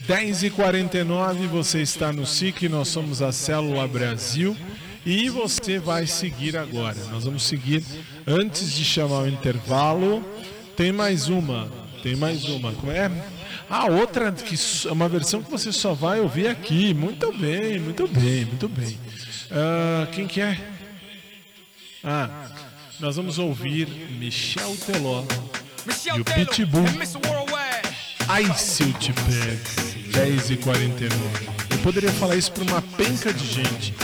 10h49, 0.06 1.48
você 1.48 1.82
está 1.82 2.12
no 2.12 2.24
SIC, 2.24 2.68
nós 2.68 2.86
somos 2.86 3.22
a 3.22 3.32
Célula 3.32 3.88
Brasil 3.88 4.56
e 5.04 5.28
você 5.28 5.80
vai 5.80 6.06
seguir 6.06 6.56
agora. 6.56 6.96
Nós 7.10 7.24
vamos 7.24 7.42
seguir 7.42 7.82
antes 8.24 8.72
de 8.72 8.84
chamar 8.84 9.22
o 9.22 9.28
intervalo. 9.28 10.24
Tem 10.76 10.92
mais 10.92 11.28
uma, 11.28 11.68
tem 12.00 12.14
mais 12.14 12.44
uma. 12.44 12.72
Como 12.72 12.92
é? 12.92 13.10
Ah, 13.68 13.86
outra 13.86 14.30
que 14.30 14.54
é 14.86 14.92
uma 14.92 15.08
versão 15.08 15.42
que 15.42 15.50
você 15.50 15.72
só 15.72 15.92
vai 15.92 16.20
ouvir 16.20 16.46
aqui. 16.46 16.94
Muito 16.94 17.36
bem, 17.36 17.80
muito 17.80 18.06
bem, 18.06 18.44
muito 18.44 18.68
bem. 18.68 18.96
Uh, 19.50 20.06
quem 20.12 20.28
que 20.28 20.40
é? 20.40 20.56
Ah, 22.04 22.39
nós 23.00 23.16
vamos 23.16 23.38
ouvir 23.38 23.88
Michel 24.18 24.76
Teló 24.84 25.24
Michel 25.86 26.18
e 26.18 26.20
o 26.20 26.24
Pitbull. 26.24 26.84
Ai, 28.28 28.44
se 28.54 28.82
eu 28.82 28.92
te 28.92 29.12
pego, 29.12 30.12
10 30.12 30.50
e 30.50 30.56
49. 30.58 31.16
Eu 31.70 31.78
poderia 31.78 32.12
falar 32.12 32.36
isso 32.36 32.52
para 32.52 32.62
uma 32.64 32.82
penca 32.82 33.32
de 33.32 33.46
gente, 33.46 33.94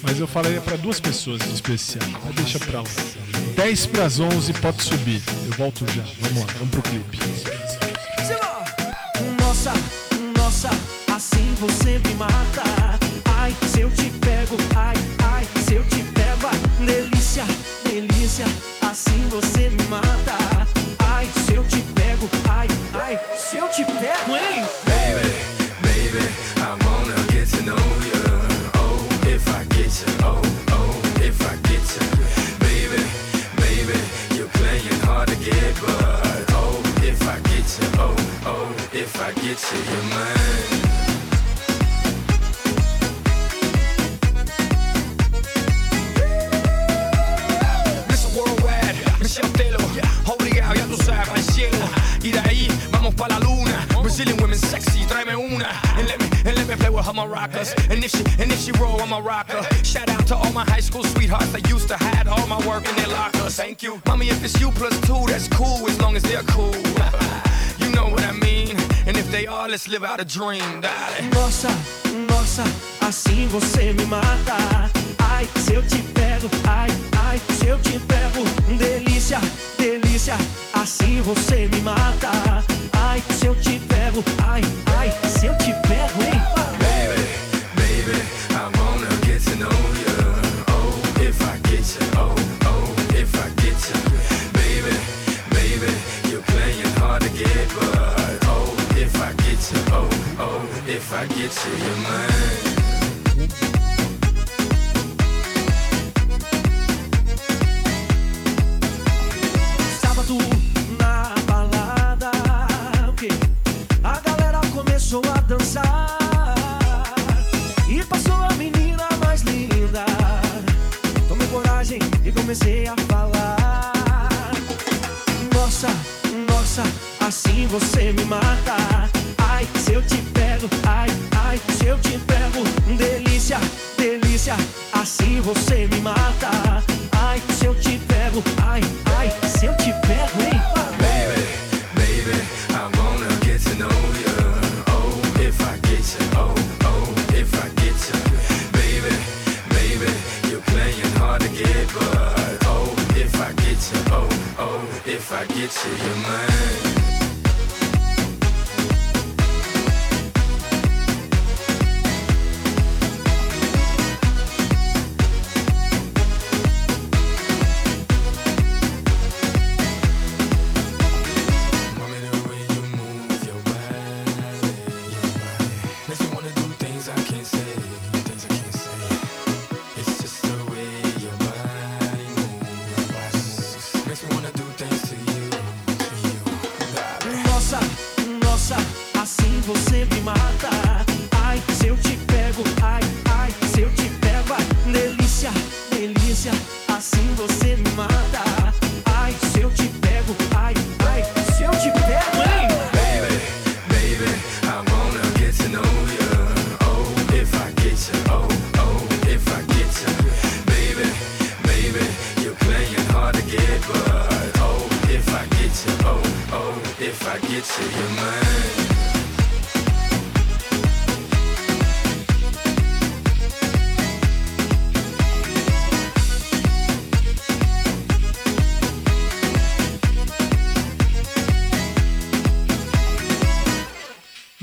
mas 0.00 0.20
eu 0.20 0.28
falaria 0.28 0.60
para 0.60 0.76
duas 0.76 1.00
pessoas 1.00 1.42
em 1.42 1.52
especial. 1.52 2.08
Mas 2.24 2.34
deixa 2.36 2.58
para 2.60 2.82
lá. 2.82 2.88
10 3.56 3.86
pras 3.86 4.20
11, 4.20 4.52
pode 4.54 4.82
subir. 4.82 5.20
Eu 5.46 5.52
volto 5.56 5.84
já. 5.92 6.04
Vamos 6.20 6.44
lá, 6.44 6.52
vamos 6.58 6.70
pro 6.70 6.82
clipe. 6.82 7.18
a 70.06 70.24
dream, 70.24 70.80
daddy. 70.80 71.34
Nossa, 71.34 71.68
nossa, 72.30 72.62
assim 73.06 73.48
você 73.48 73.92
me 73.92 74.04
mata. 74.06 74.90
Ai, 75.18 75.48
se 75.56 75.74
eu 75.74 75.82
te 75.82 75.98
pego, 76.14 76.48
ai, 76.68 76.88
ai, 77.28 77.40
se 77.58 77.66
eu 77.66 77.78
te 77.80 77.98
pego. 77.98 78.44
Delícia, 78.78 79.40
delícia, 79.76 80.36
assim 80.72 81.20
você 81.22 81.68
me 81.68 81.80
mata. 81.80 82.30
Ai, 82.92 83.22
se 83.30 83.46
eu 83.46 83.54
te 83.56 83.80
pego, 83.80 84.22
ai, 84.46 84.62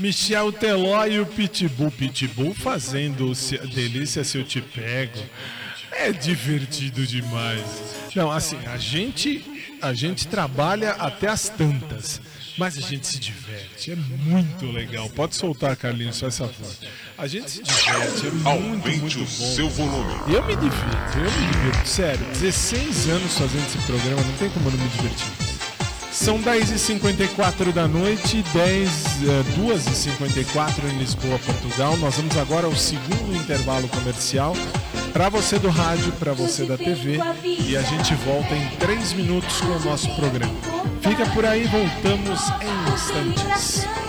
Michel 0.08 0.52
Teló 0.52 1.06
e 1.06 1.18
o 1.18 1.24
Pitbull. 1.24 1.90
Pitbull 1.90 2.52
fazendo 2.54 3.34
se- 3.34 3.56
Delícia 3.56 4.22
Se 4.22 4.36
Eu 4.36 4.44
Te 4.44 4.60
Pego. 4.60 5.18
É 5.90 6.12
divertido 6.12 7.06
demais. 7.06 7.64
Não, 8.14 8.30
assim, 8.30 8.58
a 8.66 8.76
gente, 8.76 9.42
a 9.80 9.94
gente 9.94 10.28
trabalha 10.28 10.90
até 10.90 11.28
as 11.28 11.48
tantas, 11.48 12.20
mas 12.58 12.76
a 12.76 12.82
gente 12.82 13.06
se 13.06 13.18
diverte. 13.18 13.92
É 13.92 13.96
muito 13.96 14.66
legal. 14.66 15.08
Pode 15.08 15.36
soltar, 15.36 15.74
Carlinhos, 15.74 16.20
faz 16.20 16.36
favor. 16.36 16.70
A 17.16 17.26
gente 17.26 17.50
se 17.50 17.62
diverte, 17.62 18.26
é 18.26 18.30
muito, 18.30 18.46
Aumente 18.48 18.98
muito 19.00 19.16
o 19.16 19.20
bom. 19.20 19.26
seu 19.26 19.70
volume. 19.70 20.34
Eu 20.34 20.44
me 20.44 20.54
divirto, 20.54 21.16
eu 21.18 21.30
me 21.30 21.52
divirto. 21.52 21.88
Sério, 21.88 22.26
16 22.26 23.08
anos 23.08 23.38
fazendo 23.38 23.66
esse 23.66 23.78
programa, 23.86 24.20
não 24.20 24.34
tem 24.36 24.50
como 24.50 24.68
eu 24.68 24.72
não 24.72 24.78
me 24.84 24.88
divertir. 24.90 25.43
São 26.24 26.40
10h54 26.40 27.70
da 27.70 27.86
noite, 27.86 28.42
10, 28.54 28.90
eh, 29.28 29.42
2h54 29.58 30.90
em 30.90 30.96
Lisboa, 30.96 31.38
Portugal. 31.38 31.98
Nós 31.98 32.16
vamos 32.16 32.34
agora 32.38 32.64
ao 32.64 32.74
segundo 32.74 33.36
intervalo 33.36 33.86
comercial. 33.88 34.56
Para 35.12 35.28
você 35.28 35.58
do 35.58 35.68
rádio, 35.68 36.10
para 36.12 36.32
você 36.32 36.64
da 36.64 36.78
TV. 36.78 37.18
E 37.44 37.76
a 37.76 37.82
gente 37.82 38.14
volta 38.14 38.54
em 38.54 38.66
3 38.78 39.12
minutos 39.12 39.60
com 39.60 39.66
o 39.66 39.84
nosso 39.84 40.08
programa. 40.16 40.54
Fica 41.02 41.26
por 41.26 41.44
aí, 41.44 41.64
voltamos 41.64 42.40
em 42.62 42.94
instantes. 42.94 44.03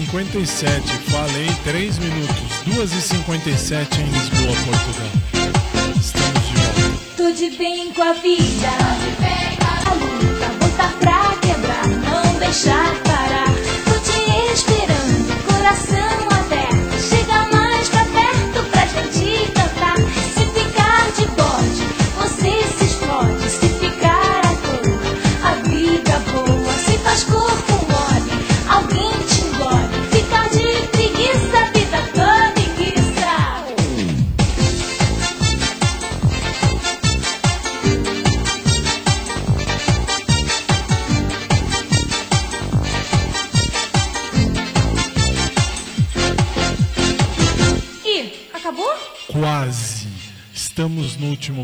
10h57. 0.00 0.82
Falei 1.10 1.48
3 1.64 1.98
minutos. 1.98 2.36
2h57 2.66 3.98
em 3.98 4.04
Lisboa, 4.10 4.54
Portugal. 4.64 5.10
Estamos 5.98 6.48
de 6.48 6.54
volta. 6.54 7.16
Tô 7.16 7.30
de 7.30 7.50
bem 7.56 7.92
com 7.92 8.02
a 8.02 8.12
vida. 8.12 8.68
A 9.86 9.94
luta, 9.94 10.48
botar 10.60 10.92
pra 10.98 11.36
quebrar, 11.40 11.86
não 11.88 12.38
deixar 12.38 13.05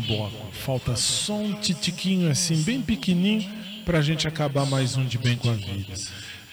bloco. 0.03 0.51
Falta 0.51 0.95
só 0.95 1.35
um 1.35 1.53
titiquinho 1.53 2.29
assim, 2.29 2.61
bem 2.63 2.81
pequenininho, 2.81 3.49
pra 3.85 4.01
gente 4.01 4.27
acabar 4.27 4.65
mais 4.65 4.95
um 4.95 5.05
de 5.05 5.17
bem 5.17 5.35
com 5.35 5.49
a 5.49 5.53
vida. 5.53 5.93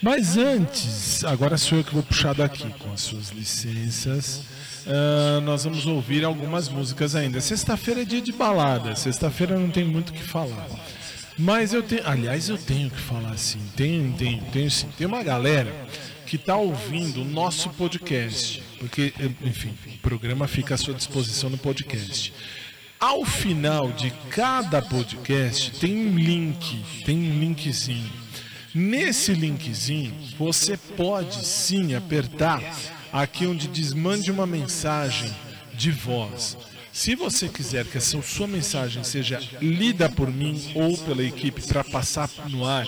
Mas 0.03 0.39
antes, 0.39 1.25
agora 1.25 1.59
sou 1.59 1.79
eu 1.79 1.85
que 1.85 1.93
vou 1.93 2.03
puxar 2.03 2.35
daqui, 2.35 2.67
com 2.79 2.93
as 2.93 3.03
suas 3.03 3.29
licenças. 3.31 4.43
ah, 4.87 5.41
nós 5.43 5.65
vamos 5.65 5.85
ouvir 5.87 6.25
algumas 6.25 6.69
músicas 6.69 7.15
ainda. 7.15 7.41
Sexta-feira 7.41 8.03
é 8.03 8.05
dia 8.05 8.23
de 8.23 8.33
balada. 8.33 8.97
Sexta-feira 8.97 9.59
não 9.59 9.71
tem 9.71 9.85
muito 9.85 10.09
o 10.09 10.13
que 10.13 10.23
falar. 10.23 10.67
Mas 11.39 11.73
eu 11.73 11.83
tenho, 11.83 12.07
aliás, 12.07 12.49
eu 12.49 12.59
tenho 12.59 12.91
que 12.91 13.01
falar 13.01 13.33
assim. 13.33 13.61
Tenho, 13.77 14.13
tenho, 14.15 14.43
tenho 14.53 14.71
sim. 14.71 14.89
Tem 14.97 15.07
uma 15.07 15.23
galera 15.23 15.75
que 16.27 16.37
está 16.37 16.57
ouvindo 16.57 17.23
o 17.23 17.25
nosso 17.25 17.71
podcast, 17.71 18.63
porque, 18.79 19.13
enfim, 19.43 19.75
o 19.87 19.99
programa 19.99 20.47
fica 20.47 20.75
à 20.75 20.79
sua 20.79 20.95
disposição 20.95 21.51
no 21.51 21.59
podcast. 21.59 22.33
Ao 23.01 23.25
final 23.25 23.91
de 23.93 24.11
cada 24.29 24.83
podcast 24.83 25.71
tem 25.81 26.07
um 26.07 26.19
link, 26.19 26.85
tem 27.07 27.17
um 27.17 27.41
linkzinho. 27.41 28.13
Nesse 28.75 29.33
linkzinho, 29.33 30.15
você 30.39 30.77
pode 30.77 31.47
sim 31.47 31.95
apertar 31.95 32.63
aqui 33.11 33.47
onde 33.47 33.69
diz 33.69 33.95
mande 33.95 34.31
uma 34.31 34.47
mensagem 34.47 35.35
de 35.73 35.91
voz. 35.91 36.59
Se 36.93 37.15
você 37.15 37.49
quiser 37.49 37.87
que 37.87 37.97
essa 37.97 38.21
sua 38.21 38.47
mensagem 38.47 39.03
seja 39.03 39.41
lida 39.63 40.11
por 40.11 40.31
mim 40.31 40.71
ou 40.75 40.95
pela 40.99 41.23
equipe 41.23 41.63
para 41.63 41.83
passar 41.83 42.29
no 42.51 42.67
ar, 42.67 42.87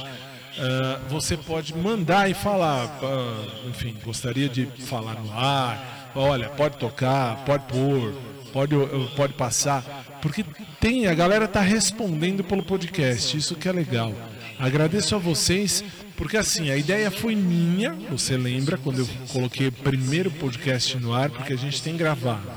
ah, 0.59 1.01
você 1.09 1.39
pode 1.39 1.75
mandar 1.75 2.31
e 2.31 2.35
falar, 2.35 2.85
ah, 3.03 3.67
enfim, 3.67 3.97
gostaria 4.05 4.51
de 4.51 4.67
falar 4.67 5.15
no 5.15 5.33
ar, 5.33 6.13
olha, 6.15 6.51
pode 6.51 6.77
tocar, 6.77 7.43
pode 7.47 7.65
pôr, 7.65 8.13
pode, 8.53 8.75
pode 9.17 9.33
passar, 9.35 9.83
porque 10.21 10.45
tem, 10.81 11.07
a 11.07 11.15
galera 11.15 11.49
tá 11.49 11.61
respondendo 11.61 12.45
pelo 12.45 12.63
podcast, 12.63 13.37
isso 13.37 13.57
que 13.57 13.69
é 13.69 13.73
legal. 13.73 14.13
Agradeço 14.59 15.17
a 15.17 15.19
vocês, 15.19 15.83
porque 16.17 16.37
assim, 16.37 16.71
a 16.71 16.77
ideia 16.77 17.11
foi 17.11 17.35
minha, 17.35 17.93
você 18.11 18.37
lembra, 18.37 18.77
quando 18.77 19.01
eu 19.01 19.09
coloquei 19.33 19.69
o 19.69 19.73
primeiro 19.73 20.31
podcast 20.31 20.97
no 20.99 21.13
ar, 21.13 21.31
porque 21.31 21.53
a 21.53 21.59
gente 21.59 21.83
tem 21.83 21.97
gravado. 21.97 22.49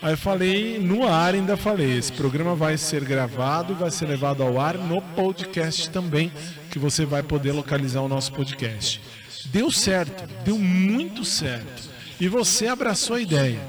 Aí 0.00 0.12
eu 0.12 0.18
falei, 0.18 0.78
no 0.78 1.08
ar 1.08 1.34
ainda 1.34 1.56
falei, 1.56 1.96
esse 1.96 2.12
programa 2.12 2.54
vai 2.54 2.76
ser 2.76 3.02
gravado 3.04 3.74
vai 3.74 3.90
ser 3.90 4.06
levado 4.06 4.42
ao 4.42 4.60
ar 4.60 4.76
no 4.76 5.00
podcast 5.00 5.88
também, 5.88 6.30
que 6.70 6.78
você 6.78 7.06
vai 7.06 7.22
poder 7.22 7.52
localizar 7.52 8.02
o 8.02 8.08
nosso 8.08 8.32
podcast. 8.32 9.00
Deu 9.46 9.70
certo, 9.70 10.28
deu 10.44 10.58
muito 10.58 11.24
certo. 11.24 11.88
E 12.20 12.28
você 12.28 12.66
abraçou 12.66 13.16
a 13.16 13.20
ideia. 13.20 13.60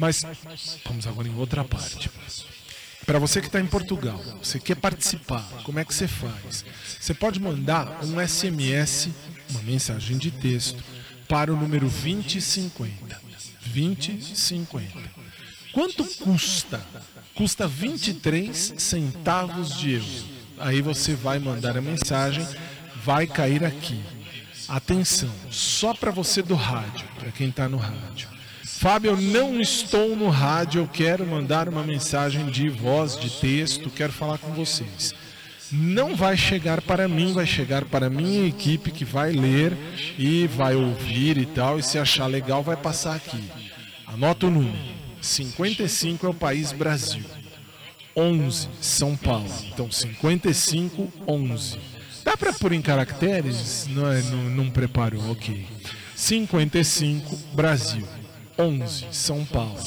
Mas 0.00 0.24
vamos 0.86 1.06
agora 1.06 1.28
em 1.28 1.36
outra 1.36 1.62
parte. 1.62 2.10
Para 3.04 3.18
você 3.18 3.38
que 3.38 3.48
está 3.48 3.60
em 3.60 3.66
Portugal, 3.66 4.18
você 4.42 4.58
quer 4.58 4.76
participar, 4.76 5.46
como 5.62 5.78
é 5.78 5.84
que 5.84 5.92
você 5.92 6.08
faz? 6.08 6.64
Você 6.98 7.12
pode 7.12 7.38
mandar 7.38 8.02
um 8.02 8.18
SMS, 8.26 9.10
uma 9.50 9.62
mensagem 9.62 10.16
de 10.16 10.30
texto, 10.30 10.82
para 11.28 11.52
o 11.52 11.56
número 11.56 11.86
2050. 11.86 13.20
2050. 13.66 14.98
Quanto 15.70 16.02
custa? 16.16 16.80
Custa 17.34 17.68
23 17.68 18.74
centavos 18.78 19.78
de 19.78 19.92
euro. 19.92 20.24
Aí 20.58 20.80
você 20.80 21.14
vai 21.14 21.38
mandar 21.38 21.76
a 21.76 21.82
mensagem, 21.82 22.46
vai 23.04 23.26
cair 23.26 23.64
aqui. 23.64 24.02
Atenção, 24.66 25.30
só 25.50 25.92
para 25.92 26.10
você 26.10 26.40
do 26.40 26.54
rádio, 26.54 27.06
para 27.18 27.30
quem 27.32 27.50
está 27.50 27.68
no 27.68 27.76
rádio. 27.76 28.39
Fábio, 28.80 29.14
não 29.14 29.60
estou 29.60 30.16
no 30.16 30.30
rádio, 30.30 30.80
eu 30.80 30.88
quero 30.88 31.26
mandar 31.26 31.68
uma 31.68 31.82
mensagem 31.82 32.46
de 32.46 32.70
voz, 32.70 33.14
de 33.14 33.28
texto, 33.28 33.90
quero 33.90 34.10
falar 34.10 34.38
com 34.38 34.54
vocês. 34.54 35.14
Não 35.70 36.16
vai 36.16 36.34
chegar 36.34 36.80
para 36.80 37.06
mim, 37.06 37.34
vai 37.34 37.44
chegar 37.44 37.84
para 37.84 38.06
a 38.06 38.10
minha 38.10 38.48
equipe 38.48 38.90
que 38.90 39.04
vai 39.04 39.32
ler 39.32 39.76
e 40.18 40.46
vai 40.46 40.74
ouvir 40.76 41.36
e 41.36 41.44
tal, 41.44 41.78
e 41.78 41.82
se 41.82 41.98
achar 41.98 42.26
legal 42.26 42.62
vai 42.62 42.74
passar 42.74 43.16
aqui. 43.16 43.44
Anota 44.06 44.46
o 44.46 44.50
número. 44.50 44.78
55 45.20 46.26
é 46.26 46.30
o 46.30 46.34
país 46.34 46.72
Brasil. 46.72 47.24
11 48.16 48.66
São 48.80 49.14
Paulo. 49.14 49.52
Então 49.74 49.92
55 49.92 51.12
11. 51.28 51.78
Dá 52.24 52.34
para 52.34 52.54
pôr 52.54 52.72
em 52.72 52.80
caracteres? 52.80 53.86
Não, 53.90 54.10
é, 54.10 54.22
não, 54.22 54.44
não 54.44 54.70
preparou, 54.70 55.32
ok. 55.32 55.66
55 56.16 57.36
Brasil. 57.52 58.08
11 58.60 59.06
São 59.10 59.44
Paulo. 59.46 59.80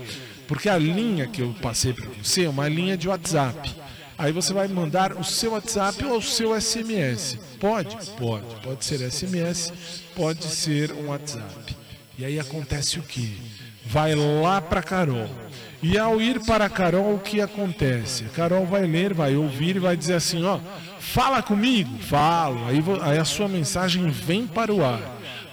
Porque 0.48 0.68
a 0.68 0.76
linha 0.76 1.26
que 1.26 1.42
eu 1.42 1.54
passei 1.62 1.92
para 1.92 2.06
você 2.22 2.44
é 2.44 2.48
uma 2.48 2.68
linha 2.68 2.96
de 2.96 3.08
WhatsApp. 3.08 3.74
Aí 4.18 4.32
você 4.32 4.52
vai 4.52 4.68
mandar 4.68 5.12
o 5.12 5.24
seu 5.24 5.52
WhatsApp 5.52 6.04
ou 6.04 6.18
o 6.18 6.22
seu 6.22 6.60
SMS. 6.60 7.38
Pode? 7.58 7.96
Pode. 8.18 8.44
Pode 8.62 8.84
ser 8.84 9.00
SMS, 9.10 9.72
pode 10.14 10.44
ser 10.44 10.92
um 10.92 11.08
WhatsApp. 11.08 11.76
E 12.18 12.24
aí 12.24 12.38
acontece 12.38 12.98
o 12.98 13.02
que? 13.02 13.40
Vai 13.86 14.14
lá 14.14 14.60
para 14.60 14.82
Carol. 14.82 15.28
E 15.82 15.98
ao 15.98 16.20
ir 16.20 16.40
para 16.40 16.68
Carol, 16.68 17.14
o 17.14 17.18
que 17.18 17.40
acontece? 17.40 18.24
Carol 18.34 18.66
vai 18.66 18.86
ler, 18.86 19.14
vai 19.14 19.34
ouvir 19.34 19.76
e 19.76 19.78
vai 19.78 19.96
dizer 19.96 20.14
assim: 20.14 20.44
ó, 20.44 20.60
fala 20.98 21.42
comigo, 21.42 21.98
falo. 21.98 22.66
Aí, 22.66 22.82
aí 23.02 23.18
a 23.18 23.24
sua 23.24 23.48
mensagem 23.48 24.08
vem 24.10 24.46
para 24.46 24.72
o 24.72 24.84
ar. 24.84 25.00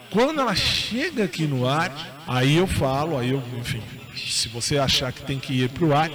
Quando 0.10 0.42
ela 0.42 0.56
chega 0.56 1.24
aqui 1.24 1.46
no 1.46 1.68
ar, 1.68 2.24
aí 2.28 2.58
eu 2.58 2.68
falo, 2.68 3.18
aí 3.18 3.32
eu, 3.32 3.44
enfim, 3.58 3.82
se 4.16 4.50
você 4.50 4.78
achar 4.78 5.12
que 5.12 5.22
tem 5.22 5.40
que 5.40 5.54
ir 5.54 5.70
para 5.70 5.86
o 5.86 5.96
ar, 5.96 6.10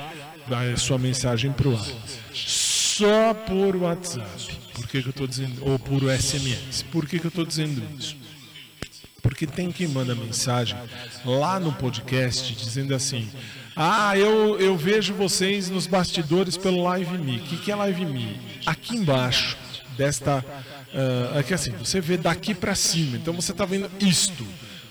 vai 0.46 0.72
a 0.72 0.76
sua 0.76 0.98
mensagem 0.98 1.52
para 1.52 1.68
o 1.68 1.76
ar. 1.76 1.86
Só 2.34 3.32
por 3.34 3.76
WhatsApp. 3.76 4.28
Por 4.74 4.86
que, 4.86 5.02
que 5.02 5.08
eu 5.08 5.10
estou 5.10 5.26
dizendo? 5.26 5.64
Ou 5.66 5.78
por 5.78 6.02
SMS. 6.02 6.82
Por 6.90 7.06
que, 7.06 7.18
que 7.18 7.26
eu 7.26 7.30
estou 7.30 7.44
dizendo 7.44 7.82
isso? 7.98 8.16
Porque 9.22 9.46
tem 9.46 9.70
quem 9.70 9.88
manda 9.88 10.14
mensagem 10.14 10.76
lá 11.24 11.60
no 11.60 11.72
podcast 11.72 12.54
dizendo 12.54 12.94
assim: 12.94 13.30
Ah, 13.74 14.16
eu, 14.16 14.60
eu 14.60 14.76
vejo 14.76 15.14
vocês 15.14 15.70
nos 15.70 15.86
bastidores 15.86 16.56
pelo 16.56 16.82
Live 16.82 17.16
Me. 17.18 17.38
O 17.38 17.42
que, 17.42 17.56
que 17.56 17.72
é 17.72 17.76
Live 17.76 18.04
Me? 18.04 18.38
Aqui 18.66 18.96
embaixo 18.96 19.56
desta. 19.96 20.44
ah, 20.94 21.38
aqui 21.38 21.54
assim, 21.54 21.70
você 21.72 22.00
vê 22.00 22.16
daqui 22.16 22.54
para 22.54 22.74
cima. 22.74 23.16
Então 23.16 23.32
você 23.34 23.52
está 23.52 23.64
vendo 23.64 23.90
isto. 24.00 24.46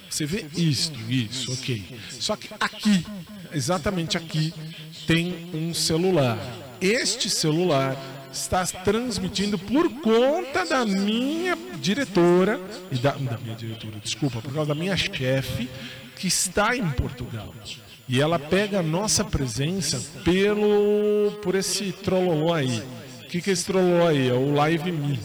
Você 0.10 0.26
vê 0.26 0.46
isto, 0.58 1.00
isso, 1.10 1.54
ok. 1.54 1.86
Só 2.10 2.36
que 2.36 2.50
aqui, 2.60 3.06
exatamente 3.54 4.18
aqui, 4.18 4.54
tem 5.08 5.50
um 5.54 5.74
celular. 5.74 6.38
Este 6.82 7.30
celular 7.30 7.96
está 8.30 8.66
transmitindo 8.66 9.58
por 9.58 9.90
conta 10.02 10.66
da 10.66 10.86
minha 10.86 11.58
diretora 11.80 12.60
e 12.92 12.96
da, 12.96 13.12
da 13.12 13.38
minha 13.38 13.56
diretora, 13.56 14.00
desculpa, 14.04 14.42
por 14.42 14.54
causa 14.54 14.74
da 14.74 14.76
minha 14.76 14.98
chefe 14.98 15.70
que 16.18 16.28
está 16.28 16.76
em 16.76 16.90
Portugal. 16.92 17.54
E 18.12 18.20
ela 18.20 18.38
pega 18.38 18.82
a 18.82 18.84
nossa 18.84 19.24
presença 19.24 19.97
pelo 20.26 21.32
por 21.41 21.55
esse 21.55 21.93
trololô 21.93 22.53
aí. 22.53 22.84
O 23.24 23.28
que, 23.30 23.41
que 23.41 23.49
é 23.49 23.53
esse 23.53 23.64
trololô 23.64 24.05
aí? 24.05 24.28
É 24.28 24.34
o 24.34 24.53
Live 24.53 24.91
Me. 24.91 25.18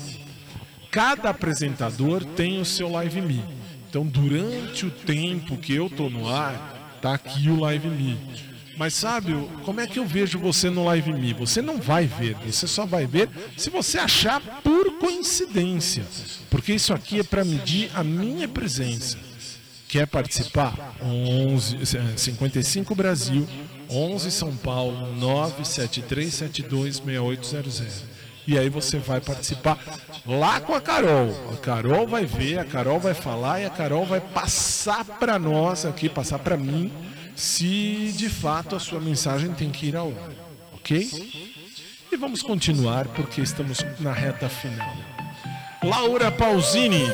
Cada 0.88 1.30
apresentador 1.30 2.24
tem 2.24 2.60
o 2.60 2.64
seu 2.64 2.88
Live 2.88 3.20
Me. 3.20 3.42
Então, 3.90 4.06
durante 4.06 4.86
o 4.86 4.90
tempo 4.92 5.56
que 5.56 5.74
eu 5.74 5.90
tô 5.90 6.08
no 6.08 6.28
ar, 6.28 6.98
tá 7.02 7.14
aqui 7.14 7.50
o 7.50 7.58
Live 7.58 7.88
Me. 7.88 8.16
Mas 8.76 8.94
sabe, 8.94 9.34
como 9.64 9.80
é 9.80 9.86
que 9.88 9.98
eu 9.98 10.06
vejo 10.06 10.38
você 10.38 10.70
no 10.70 10.84
Live 10.84 11.12
Me? 11.12 11.32
Você 11.32 11.60
não 11.60 11.78
vai 11.80 12.06
ver, 12.06 12.36
você 12.36 12.68
só 12.68 12.86
vai 12.86 13.04
ver 13.04 13.28
se 13.56 13.68
você 13.68 13.98
achar 13.98 14.40
por 14.62 14.92
coincidência. 14.98 16.04
Porque 16.48 16.72
isso 16.72 16.94
aqui 16.94 17.18
é 17.18 17.24
para 17.24 17.44
medir 17.44 17.90
a 17.96 18.04
minha 18.04 18.46
presença. 18.46 19.18
Quer 19.88 20.06
participar? 20.06 20.94
11, 21.00 21.76
eh, 21.76 22.16
55 22.16 22.94
Brasil, 22.94 23.48
11 23.88 24.30
São 24.30 24.54
Paulo, 24.56 25.14
973726800. 25.18 28.04
E 28.46 28.58
aí 28.58 28.68
você 28.68 28.98
vai 28.98 29.20
participar 29.20 29.78
lá 30.24 30.60
com 30.60 30.72
a 30.74 30.80
Carol. 30.80 31.34
A 31.52 31.56
Carol 31.56 32.06
vai 32.06 32.24
ver, 32.24 32.60
a 32.60 32.64
Carol 32.64 33.00
vai 33.00 33.14
falar 33.14 33.60
e 33.60 33.64
a 33.64 33.70
Carol 33.70 34.06
vai 34.06 34.20
passar 34.20 35.04
para 35.04 35.36
nós 35.38 35.84
aqui, 35.84 36.08
passar 36.08 36.38
para 36.38 36.56
mim, 36.56 36.92
se 37.34 38.12
de 38.16 38.28
fato 38.28 38.76
a 38.76 38.80
sua 38.80 39.00
mensagem 39.00 39.52
tem 39.52 39.70
que 39.70 39.86
ir 39.86 39.96
ao 39.96 40.08
ar. 40.08 40.30
Ok? 40.74 41.10
E 42.12 42.16
vamos 42.16 42.40
continuar 42.40 43.08
porque 43.08 43.40
estamos 43.40 43.84
na 43.98 44.12
reta 44.12 44.48
final. 44.48 44.94
Laura 45.82 46.30
Pausini, 46.30 47.04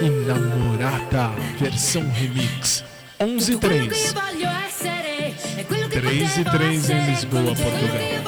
Inamorata, 0.00 1.32
versão 1.58 2.08
remix. 2.12 2.84
11 3.18 3.52
e 3.52 3.58
3. 3.58 4.14
3 5.90 6.38
e 6.38 6.44
3 6.44 6.90
em 6.90 7.06
Lisboa, 7.06 7.54
Portugal. 7.56 8.27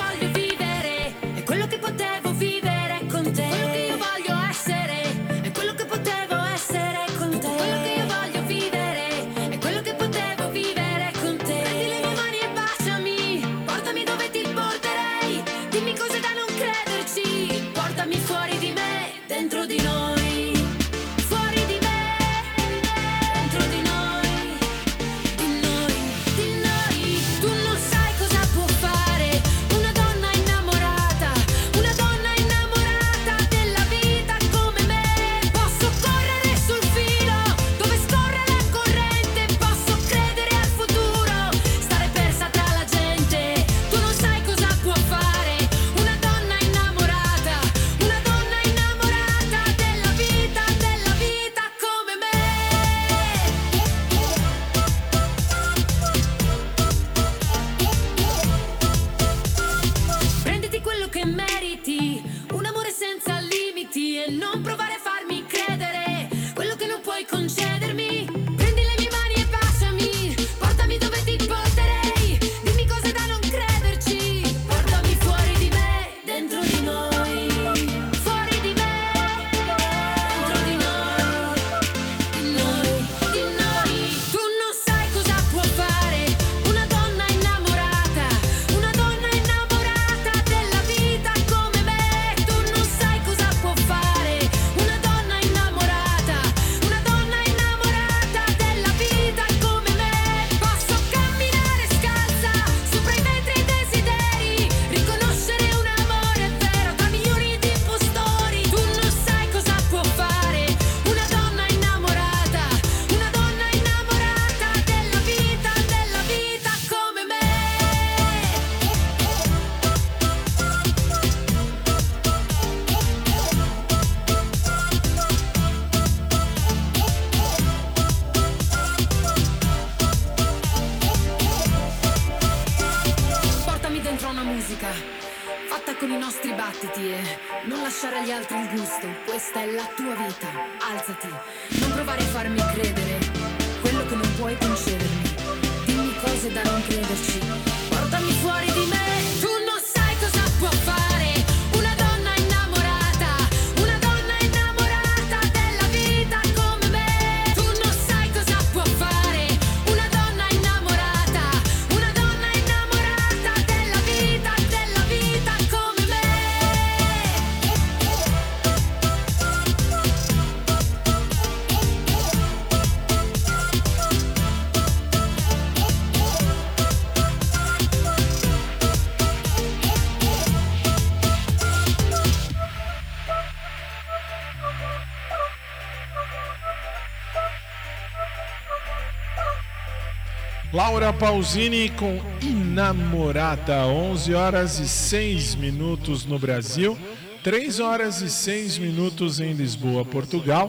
Laura 190.90 191.12
Pausini 191.12 191.88
com 191.90 192.20
Inamorada, 192.42 193.86
11 193.86 194.34
horas 194.34 194.80
e 194.80 194.88
6 194.88 195.54
minutos 195.54 196.26
no 196.26 196.36
Brasil, 196.36 196.98
3 197.44 197.78
horas 197.78 198.20
e 198.22 198.28
6 198.28 198.76
minutos 198.78 199.38
em 199.38 199.52
Lisboa, 199.52 200.04
Portugal. 200.04 200.68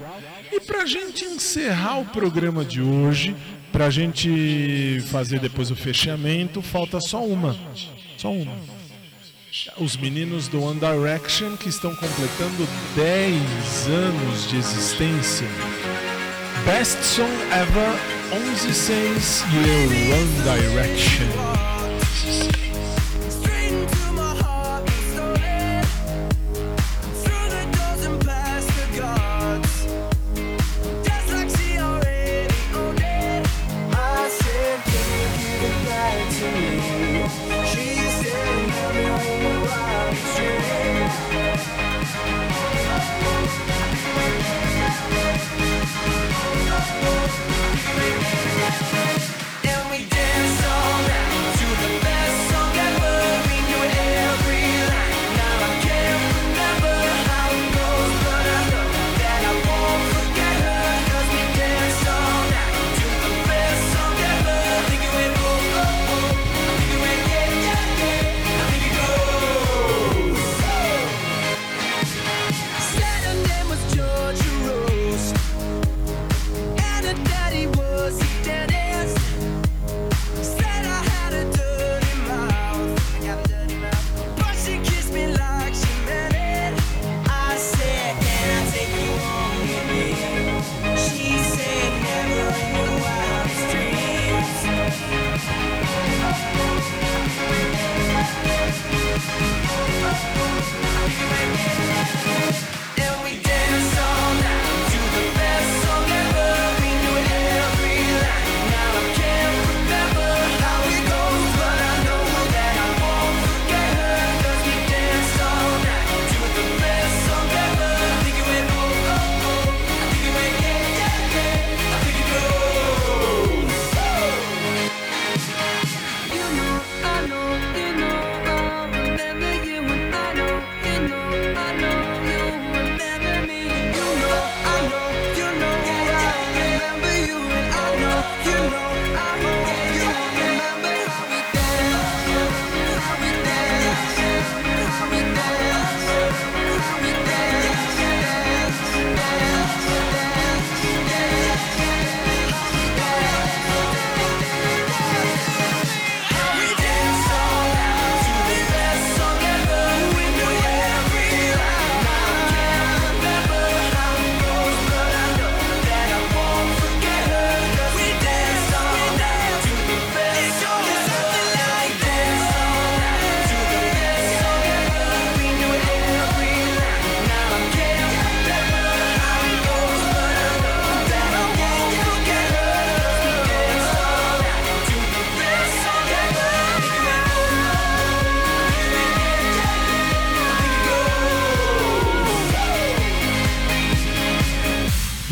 E 0.51 0.59
para 0.59 0.83
a 0.83 0.85
gente 0.85 1.25
encerrar 1.25 1.99
o 1.99 2.05
programa 2.05 2.63
de 2.63 2.83
hoje, 2.83 3.35
para 3.71 3.87
a 3.87 3.89
gente 3.89 5.03
fazer 5.09 5.39
depois 5.39 5.71
o 5.71 5.75
fechamento, 5.75 6.61
falta 6.61 7.01
só 7.01 7.25
uma. 7.25 7.57
Só 8.15 8.31
uma. 8.31 8.55
Os 9.79 9.97
meninos 9.97 10.47
do 10.47 10.61
One 10.61 10.79
Direction 10.79 11.57
que 11.57 11.67
estão 11.67 11.95
completando 11.95 12.67
10 12.95 13.87
anos 13.87 14.47
de 14.47 14.57
existência. 14.57 15.47
Best 16.63 17.03
Song 17.03 17.33
Ever 17.51 18.10
Ozzy 18.31 18.71
says 18.73 19.43
you're 19.51 19.87
wrong 20.09 20.31
direction. 20.45 21.60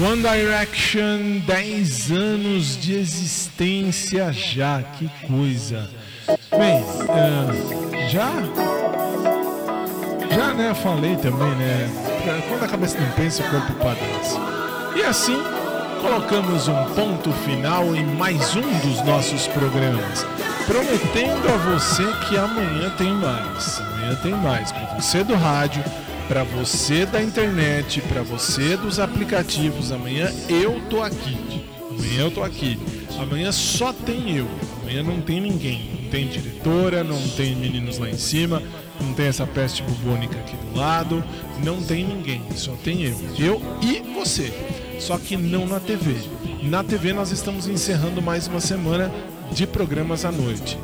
One 0.01 0.21
Direction, 0.21 1.41
10 1.45 2.11
anos 2.11 2.77
de 2.77 2.93
existência 2.93 4.31
já, 4.31 4.81
que 4.81 5.09
coisa. 5.27 5.89
Bem, 6.57 6.81
uh, 6.81 8.09
já? 8.09 8.31
Já, 10.33 10.53
né? 10.53 10.73
Falei 10.73 11.17
também, 11.17 11.53
né? 11.55 11.89
É, 12.25 12.41
quando 12.47 12.63
a 12.63 12.67
cabeça 12.69 12.97
não 12.97 13.11
pensa, 13.11 13.43
o 13.43 13.49
corpo 13.49 13.73
padece. 13.73 14.37
E 14.95 15.03
assim, 15.03 15.37
colocamos 16.01 16.69
um 16.69 16.85
ponto 16.95 17.33
final 17.43 17.93
em 17.93 18.05
mais 18.05 18.55
um 18.55 18.79
dos 18.79 19.03
nossos 19.03 19.47
programas. 19.47 20.25
Prometendo 20.65 21.45
a 21.49 21.57
você 21.57 22.05
que 22.25 22.37
amanhã 22.37 22.89
tem 22.97 23.11
mais. 23.15 23.81
Amanhã 23.81 24.15
tem 24.23 24.31
mais. 24.31 24.71
Para 24.71 24.95
você 24.95 25.25
do 25.25 25.35
rádio 25.35 25.83
para 26.29 26.43
você 26.43 27.07
da 27.07 27.19
internet, 27.19 28.01
para 28.01 28.21
você 28.21 28.77
dos 28.77 28.99
aplicativos, 28.99 29.91
amanhã 29.91 30.31
eu 30.47 30.79
tô 30.87 31.01
aqui. 31.01 31.65
Amanhã 31.89 32.19
eu 32.19 32.29
tô 32.29 32.43
aqui. 32.43 32.77
Amanhã 33.17 33.51
só 33.51 33.91
tem 33.91 34.37
eu. 34.37 34.47
Amanhã 34.83 35.01
não 35.01 35.19
tem 35.21 35.41
ninguém. 35.41 35.89
Não 36.03 36.11
tem 36.11 36.27
diretora, 36.27 37.03
não 37.03 37.19
tem 37.29 37.55
meninos 37.55 37.97
lá 37.97 38.07
em 38.07 38.15
cima, 38.15 38.61
não 39.01 39.11
tem 39.15 39.25
essa 39.25 39.47
peste 39.47 39.81
bubônica 39.81 40.37
aqui 40.37 40.55
do 40.55 40.77
lado, 40.77 41.23
não 41.63 41.81
tem 41.81 42.05
ninguém. 42.05 42.43
Só 42.55 42.73
tem 42.83 43.01
eu. 43.01 43.19
Eu 43.35 43.61
e 43.81 43.99
você. 44.13 44.53
Só 44.99 45.17
que 45.17 45.35
não 45.35 45.65
na 45.65 45.79
TV. 45.79 46.13
Na 46.61 46.83
TV 46.83 47.11
nós 47.11 47.31
estamos 47.31 47.67
encerrando 47.67 48.21
mais 48.21 48.45
uma 48.45 48.59
semana 48.59 49.11
de 49.51 49.65
programas 49.65 50.25
à 50.25 50.31
noite. 50.31 50.77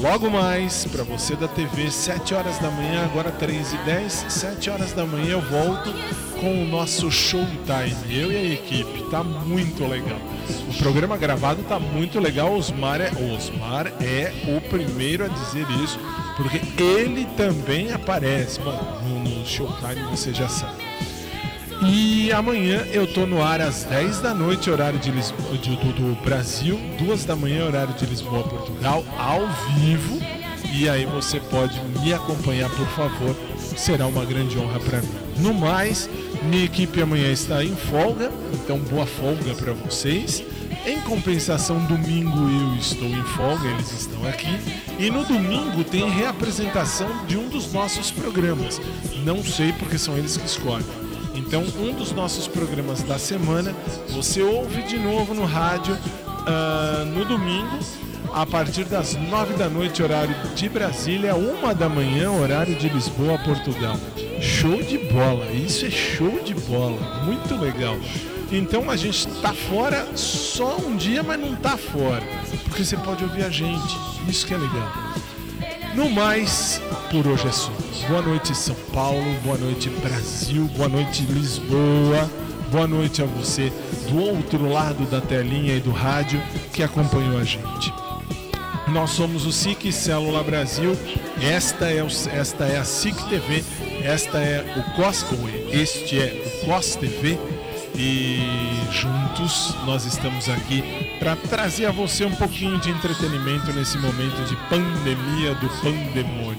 Logo 0.00 0.30
mais, 0.30 0.86
para 0.86 1.04
você 1.04 1.36
da 1.36 1.46
TV, 1.46 1.90
7 1.90 2.34
horas 2.34 2.58
da 2.58 2.70
manhã, 2.70 3.04
agora 3.04 3.30
3 3.30 3.74
e 3.74 3.76
10, 3.78 4.12
7 4.30 4.70
horas 4.70 4.92
da 4.94 5.04
manhã 5.04 5.32
eu 5.32 5.42
volto 5.42 5.92
com 6.40 6.62
o 6.62 6.66
nosso 6.66 7.10
Showtime, 7.10 7.94
eu 8.08 8.32
e 8.32 8.36
a 8.36 8.54
equipe, 8.54 9.10
tá 9.10 9.22
muito 9.22 9.86
legal. 9.86 10.18
O 10.70 10.78
programa 10.78 11.18
gravado 11.18 11.62
tá 11.64 11.78
muito 11.78 12.18
legal, 12.18 12.56
Osmar 12.56 13.02
é, 13.02 13.10
Osmar 13.34 13.88
é 14.00 14.32
o 14.48 14.58
primeiro 14.70 15.26
a 15.26 15.28
dizer 15.28 15.66
isso, 15.84 15.98
porque 16.34 16.82
ele 16.82 17.26
também 17.36 17.92
aparece. 17.92 18.58
Bom, 18.58 19.02
no, 19.04 19.18
no 19.18 19.46
Showtime 19.46 20.02
você 20.10 20.32
já 20.32 20.48
sabe. 20.48 20.89
E 21.82 22.30
amanhã 22.32 22.84
eu 22.92 23.06
tô 23.06 23.26
no 23.26 23.42
ar 23.42 23.60
às 23.60 23.84
10 23.84 24.20
da 24.20 24.34
noite, 24.34 24.70
horário 24.70 24.98
de 24.98 25.10
Lisboa, 25.10 25.56
de- 25.56 25.76
do, 25.76 25.92
do 25.92 26.22
Brasil, 26.22 26.78
2 26.98 27.24
da 27.24 27.34
manhã, 27.34 27.64
horário 27.66 27.94
de 27.94 28.04
Lisboa, 28.06 28.42
Portugal, 28.44 29.04
ao 29.18 29.48
vivo. 29.78 30.18
E 30.72 30.88
aí 30.88 31.04
você 31.06 31.40
pode 31.40 31.80
me 32.02 32.12
acompanhar, 32.12 32.68
por 32.70 32.86
favor. 32.88 33.34
Será 33.76 34.06
uma 34.06 34.24
grande 34.24 34.58
honra 34.58 34.78
para 34.78 35.00
mim. 35.00 35.08
No 35.38 35.54
mais, 35.54 36.08
minha 36.42 36.64
equipe 36.64 37.00
amanhã 37.00 37.32
está 37.32 37.64
em 37.64 37.74
folga, 37.74 38.30
então 38.52 38.78
boa 38.78 39.06
folga 39.06 39.54
para 39.54 39.72
vocês. 39.72 40.44
Em 40.86 41.00
compensação, 41.00 41.78
domingo 41.86 42.38
eu 42.38 42.76
estou 42.76 43.08
em 43.08 43.22
folga, 43.24 43.66
eles 43.68 43.90
estão 43.90 44.24
aqui. 44.28 44.48
E 44.98 45.10
no 45.10 45.24
domingo 45.24 45.82
tem 45.82 46.08
reapresentação 46.08 47.08
de 47.26 47.36
um 47.36 47.48
dos 47.48 47.72
nossos 47.72 48.10
programas. 48.10 48.80
Não 49.24 49.42
sei 49.42 49.72
porque 49.72 49.98
são 49.98 50.16
eles 50.16 50.36
que 50.36 50.46
escolhem. 50.46 50.86
Então, 51.40 51.64
um 51.78 51.94
dos 51.94 52.12
nossos 52.12 52.46
programas 52.46 53.02
da 53.02 53.18
semana 53.18 53.74
você 54.10 54.42
ouve 54.42 54.82
de 54.82 54.98
novo 54.98 55.32
no 55.32 55.46
rádio 55.46 55.96
ah, 56.46 57.04
no 57.06 57.24
domingo, 57.24 57.78
a 58.32 58.44
partir 58.44 58.84
das 58.84 59.14
nove 59.14 59.54
da 59.54 59.68
noite, 59.68 60.02
horário 60.02 60.34
de 60.54 60.68
Brasília, 60.68 61.34
uma 61.34 61.74
da 61.74 61.88
manhã, 61.88 62.30
horário 62.30 62.74
de 62.74 62.90
Lisboa, 62.90 63.38
Portugal. 63.38 63.96
Show 64.40 64.82
de 64.82 64.98
bola, 64.98 65.50
isso 65.50 65.86
é 65.86 65.90
show 65.90 66.40
de 66.44 66.54
bola, 66.54 67.24
muito 67.24 67.54
legal. 67.56 67.96
Então 68.52 68.90
a 68.90 68.96
gente 68.96 69.26
tá 69.40 69.54
fora 69.54 70.06
só 70.14 70.76
um 70.76 70.94
dia, 70.94 71.22
mas 71.22 71.40
não 71.40 71.56
tá 71.56 71.76
fora, 71.78 72.22
porque 72.64 72.84
você 72.84 72.98
pode 72.98 73.24
ouvir 73.24 73.44
a 73.44 73.50
gente, 73.50 73.96
isso 74.28 74.46
que 74.46 74.52
é 74.52 74.58
legal. 74.58 74.92
No 75.94 76.08
mais, 76.08 76.80
por 77.10 77.26
hoje 77.26 77.48
é 77.48 77.52
só. 77.52 77.72
Boa 78.08 78.22
noite, 78.22 78.54
São 78.54 78.76
Paulo. 78.94 79.34
Boa 79.42 79.58
noite, 79.58 79.88
Brasil. 79.88 80.64
Boa 80.76 80.88
noite, 80.88 81.22
Lisboa. 81.24 82.30
Boa 82.70 82.86
noite 82.86 83.20
a 83.20 83.26
você 83.26 83.72
do 84.08 84.20
outro 84.20 84.70
lado 84.70 85.04
da 85.10 85.20
telinha 85.20 85.74
e 85.74 85.80
do 85.80 85.90
rádio 85.90 86.40
que 86.72 86.84
acompanhou 86.84 87.38
a 87.38 87.44
gente. 87.44 87.92
Nós 88.86 89.10
somos 89.10 89.44
o 89.46 89.52
SIC 89.52 89.90
Célula 89.92 90.44
Brasil. 90.44 90.96
Esta 91.42 91.86
é, 91.86 92.02
o, 92.02 92.06
esta 92.06 92.64
é 92.66 92.78
a 92.78 92.84
SIC 92.84 93.16
TV. 93.28 93.64
Esta 94.04 94.38
é 94.38 94.74
o 94.76 94.94
COS, 94.94 95.26
ou 95.32 95.48
este 95.72 96.20
é 96.20 96.62
o 96.62 96.66
COS 96.66 96.94
TV. 96.94 97.36
E 97.94 98.38
juntos 98.92 99.74
nós 99.84 100.04
estamos 100.06 100.48
aqui 100.48 100.82
para 101.18 101.36
trazer 101.36 101.86
a 101.86 101.90
você 101.90 102.24
um 102.24 102.34
pouquinho 102.34 102.78
de 102.78 102.90
entretenimento 102.90 103.72
nesse 103.72 103.98
momento 103.98 104.42
de 104.48 104.56
pandemia 104.68 105.54
do 105.56 105.68
pandemônio. 105.82 106.58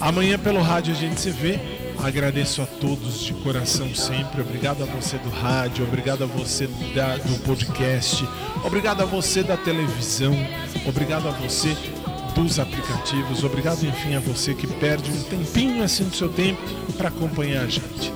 Amanhã 0.00 0.38
pelo 0.38 0.60
rádio 0.60 0.92
a 0.92 0.96
gente 0.96 1.20
se 1.20 1.30
vê. 1.30 1.58
Agradeço 2.02 2.60
a 2.60 2.66
todos 2.66 3.20
de 3.24 3.32
coração 3.34 3.94
sempre. 3.94 4.42
Obrigado 4.42 4.82
a 4.82 4.86
você 4.86 5.16
do 5.18 5.30
rádio, 5.30 5.84
obrigado 5.86 6.24
a 6.24 6.26
você 6.26 6.68
da- 6.94 7.16
do 7.16 7.38
podcast, 7.42 8.28
obrigado 8.64 9.00
a 9.02 9.06
você 9.06 9.42
da 9.42 9.56
televisão, 9.56 10.34
obrigado 10.86 11.26
a 11.26 11.30
você 11.30 11.74
dos 12.34 12.58
aplicativos, 12.58 13.44
obrigado 13.44 13.82
enfim 13.86 14.14
a 14.14 14.20
você 14.20 14.52
que 14.52 14.66
perde 14.66 15.10
um 15.10 15.22
tempinho 15.22 15.82
assim 15.82 16.04
do 16.04 16.14
seu 16.14 16.28
tempo 16.28 16.60
para 16.98 17.08
acompanhar 17.08 17.62
a 17.62 17.66
gente. 17.66 18.12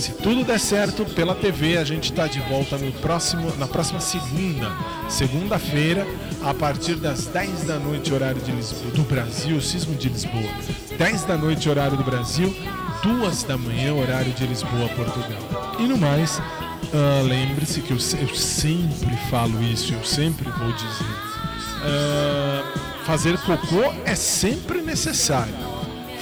Se 0.00 0.12
tudo 0.12 0.42
der 0.44 0.58
certo, 0.58 1.04
pela 1.04 1.34
TV 1.34 1.76
a 1.76 1.84
gente 1.84 2.10
está 2.10 2.26
de 2.26 2.40
volta 2.40 2.78
no 2.78 2.90
próximo, 2.90 3.54
na 3.58 3.66
próxima 3.66 4.00
segunda, 4.00 4.72
segunda-feira, 5.10 6.06
a 6.42 6.54
partir 6.54 6.94
das 6.94 7.26
10 7.26 7.64
da 7.64 7.78
noite, 7.78 8.10
horário 8.10 8.40
de 8.40 8.50
Lisboa, 8.50 8.90
do 8.92 9.02
Brasil, 9.02 9.60
Sismo 9.60 9.94
de 9.94 10.08
Lisboa. 10.08 10.50
10 10.96 11.24
da 11.24 11.36
noite, 11.36 11.68
horário 11.68 11.98
do 11.98 12.02
Brasil, 12.02 12.56
2 13.02 13.42
da 13.42 13.58
manhã, 13.58 13.92
horário 13.92 14.32
de 14.32 14.46
Lisboa, 14.46 14.88
Portugal. 14.88 15.76
E 15.78 15.82
no 15.82 15.98
mais, 15.98 16.40
ah, 16.94 17.22
lembre-se 17.22 17.82
que 17.82 17.90
eu, 17.90 17.98
eu 17.98 18.34
sempre 18.34 19.14
falo 19.30 19.62
isso, 19.62 19.92
eu 19.92 20.02
sempre 20.02 20.48
vou 20.48 20.72
dizer. 20.72 21.14
Ah, 21.84 23.04
fazer 23.04 23.36
cocô 23.40 23.92
é 24.06 24.14
sempre 24.14 24.80
necessário. 24.80 25.54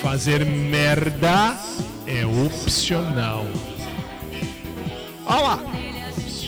Fazer 0.02 0.44
merda 0.44 1.56
é 2.08 2.24
opcional. 2.24 3.46
Olha 5.26 5.40
lá! 5.40 5.60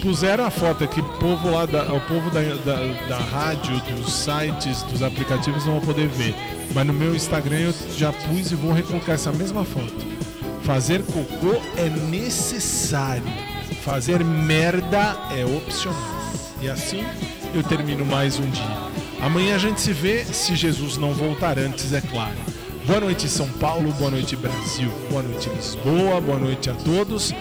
Puseram 0.00 0.46
a 0.46 0.50
foto 0.50 0.82
aqui, 0.82 1.00
o 1.00 1.04
povo 1.18 1.50
lá 1.50 1.66
da, 1.66 1.82
o 1.92 2.00
povo 2.00 2.30
da, 2.30 2.40
da, 2.40 3.06
da 3.06 3.18
rádio, 3.18 3.78
dos 3.94 4.10
sites, 4.10 4.82
dos 4.84 5.02
aplicativos 5.02 5.66
não 5.66 5.74
vão 5.74 5.82
poder 5.82 6.08
ver. 6.08 6.34
Mas 6.74 6.86
no 6.86 6.94
meu 6.94 7.14
Instagram 7.14 7.58
eu 7.58 7.74
já 7.94 8.10
pus 8.10 8.50
e 8.50 8.54
vou 8.54 8.72
recolocar 8.72 9.16
essa 9.16 9.30
mesma 9.30 9.62
foto. 9.62 9.94
Fazer 10.62 11.02
cocô 11.02 11.60
é 11.76 11.90
necessário. 11.90 13.22
Fazer 13.84 14.24
merda 14.24 15.16
é 15.36 15.44
opcional. 15.44 15.98
E 16.62 16.68
assim 16.70 17.04
eu 17.54 17.62
termino 17.62 18.06
mais 18.06 18.38
um 18.38 18.48
dia. 18.48 18.90
Amanhã 19.20 19.56
a 19.56 19.58
gente 19.58 19.82
se 19.82 19.92
vê, 19.92 20.24
se 20.24 20.56
Jesus 20.56 20.96
não 20.96 21.12
voltar 21.12 21.58
antes, 21.58 21.92
é 21.92 22.00
claro. 22.00 22.59
Boa 22.90 23.02
noite, 23.02 23.28
São 23.28 23.48
Paulo. 23.48 23.92
Boa 23.92 24.10
noite, 24.10 24.34
Brasil. 24.34 24.90
Boa 25.08 25.22
noite, 25.22 25.48
Lisboa. 25.48 26.20
Boa 26.20 26.40
noite 26.40 26.70
a 26.70 26.74
todos. 26.74 27.32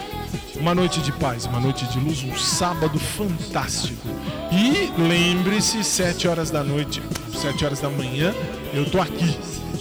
Uma 0.54 0.76
noite 0.76 1.00
de 1.00 1.10
paz, 1.10 1.44
uma 1.44 1.58
noite 1.58 1.84
de 1.88 1.98
luz, 1.98 2.22
um 2.22 2.36
sábado 2.36 2.96
fantástico. 3.00 4.06
E 4.52 4.92
lembre-se, 4.96 5.82
7 5.82 6.28
horas 6.28 6.52
da 6.52 6.62
noite, 6.62 7.02
7 7.34 7.64
horas 7.64 7.80
da 7.80 7.90
manhã, 7.90 8.32
eu 8.72 8.88
tô 8.88 9.00
aqui 9.00 9.36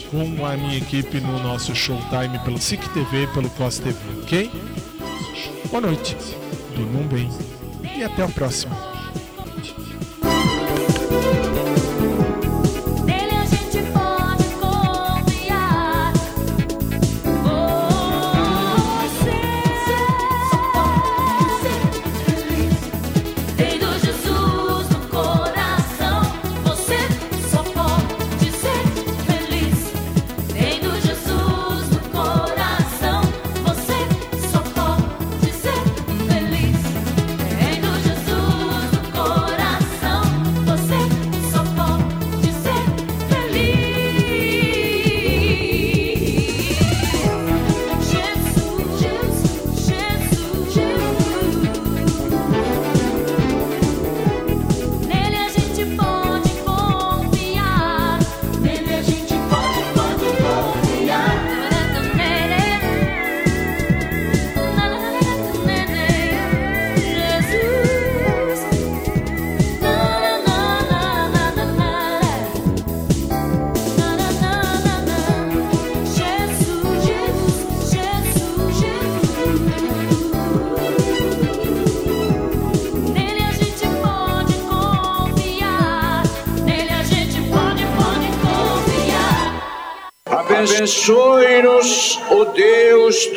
com 0.10 0.44
a 0.44 0.58
minha 0.58 0.76
equipe 0.80 1.22
no 1.22 1.38
nosso 1.44 1.76
Showtime 1.76 2.40
pelo 2.44 2.58
SIC 2.58 2.90
TV, 2.90 3.28
pelo 3.28 3.48
COS 3.52 3.78
TV, 3.78 3.98
ok? 4.24 4.52
Boa 5.70 5.82
noite, 5.82 6.18
durmam 6.76 7.04
bem 7.04 7.30
e 7.96 8.04
até 8.04 8.24
a 8.24 8.28
próxima. 8.28 8.99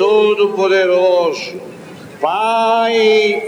Todo-Poderoso, 0.03 1.63
Pai, 2.21 3.41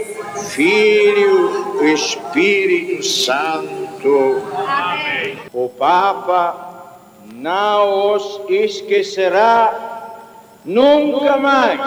Filho, 0.51 1.83
Espírito 1.83 3.03
Santo. 3.03 4.41
Amém. 4.65 5.37
O 5.51 5.67
Papa 5.67 6.97
não 7.33 8.15
os 8.15 8.39
esquecerá 8.49 10.13
nunca 10.63 11.35
mais. 11.35 11.77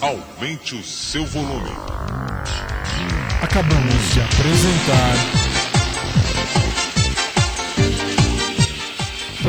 Aumente 0.00 0.76
o 0.76 0.82
seu 0.84 1.24
volume. 1.24 1.72
Acabamos 3.42 4.14
de 4.14 4.20
apresentar. 4.20 5.47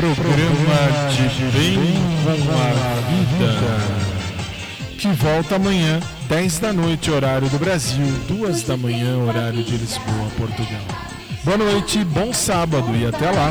programa 0.00 1.10
de 1.10 1.28
Bem 1.52 1.76
com 2.24 2.30
a 2.30 2.94
Vida, 3.10 3.52
que 4.96 5.08
volta 5.08 5.56
amanhã, 5.56 6.00
10 6.26 6.58
da 6.58 6.72
noite, 6.72 7.10
horário 7.10 7.48
do 7.50 7.58
Brasil, 7.58 8.06
2 8.26 8.62
da 8.62 8.78
manhã, 8.78 9.18
horário 9.18 9.62
de 9.62 9.76
Lisboa, 9.76 10.30
Portugal. 10.38 10.80
Boa 11.44 11.58
noite, 11.58 12.02
bom 12.04 12.32
sábado 12.32 12.96
e 12.96 13.06
até 13.06 13.30
lá. 13.30 13.50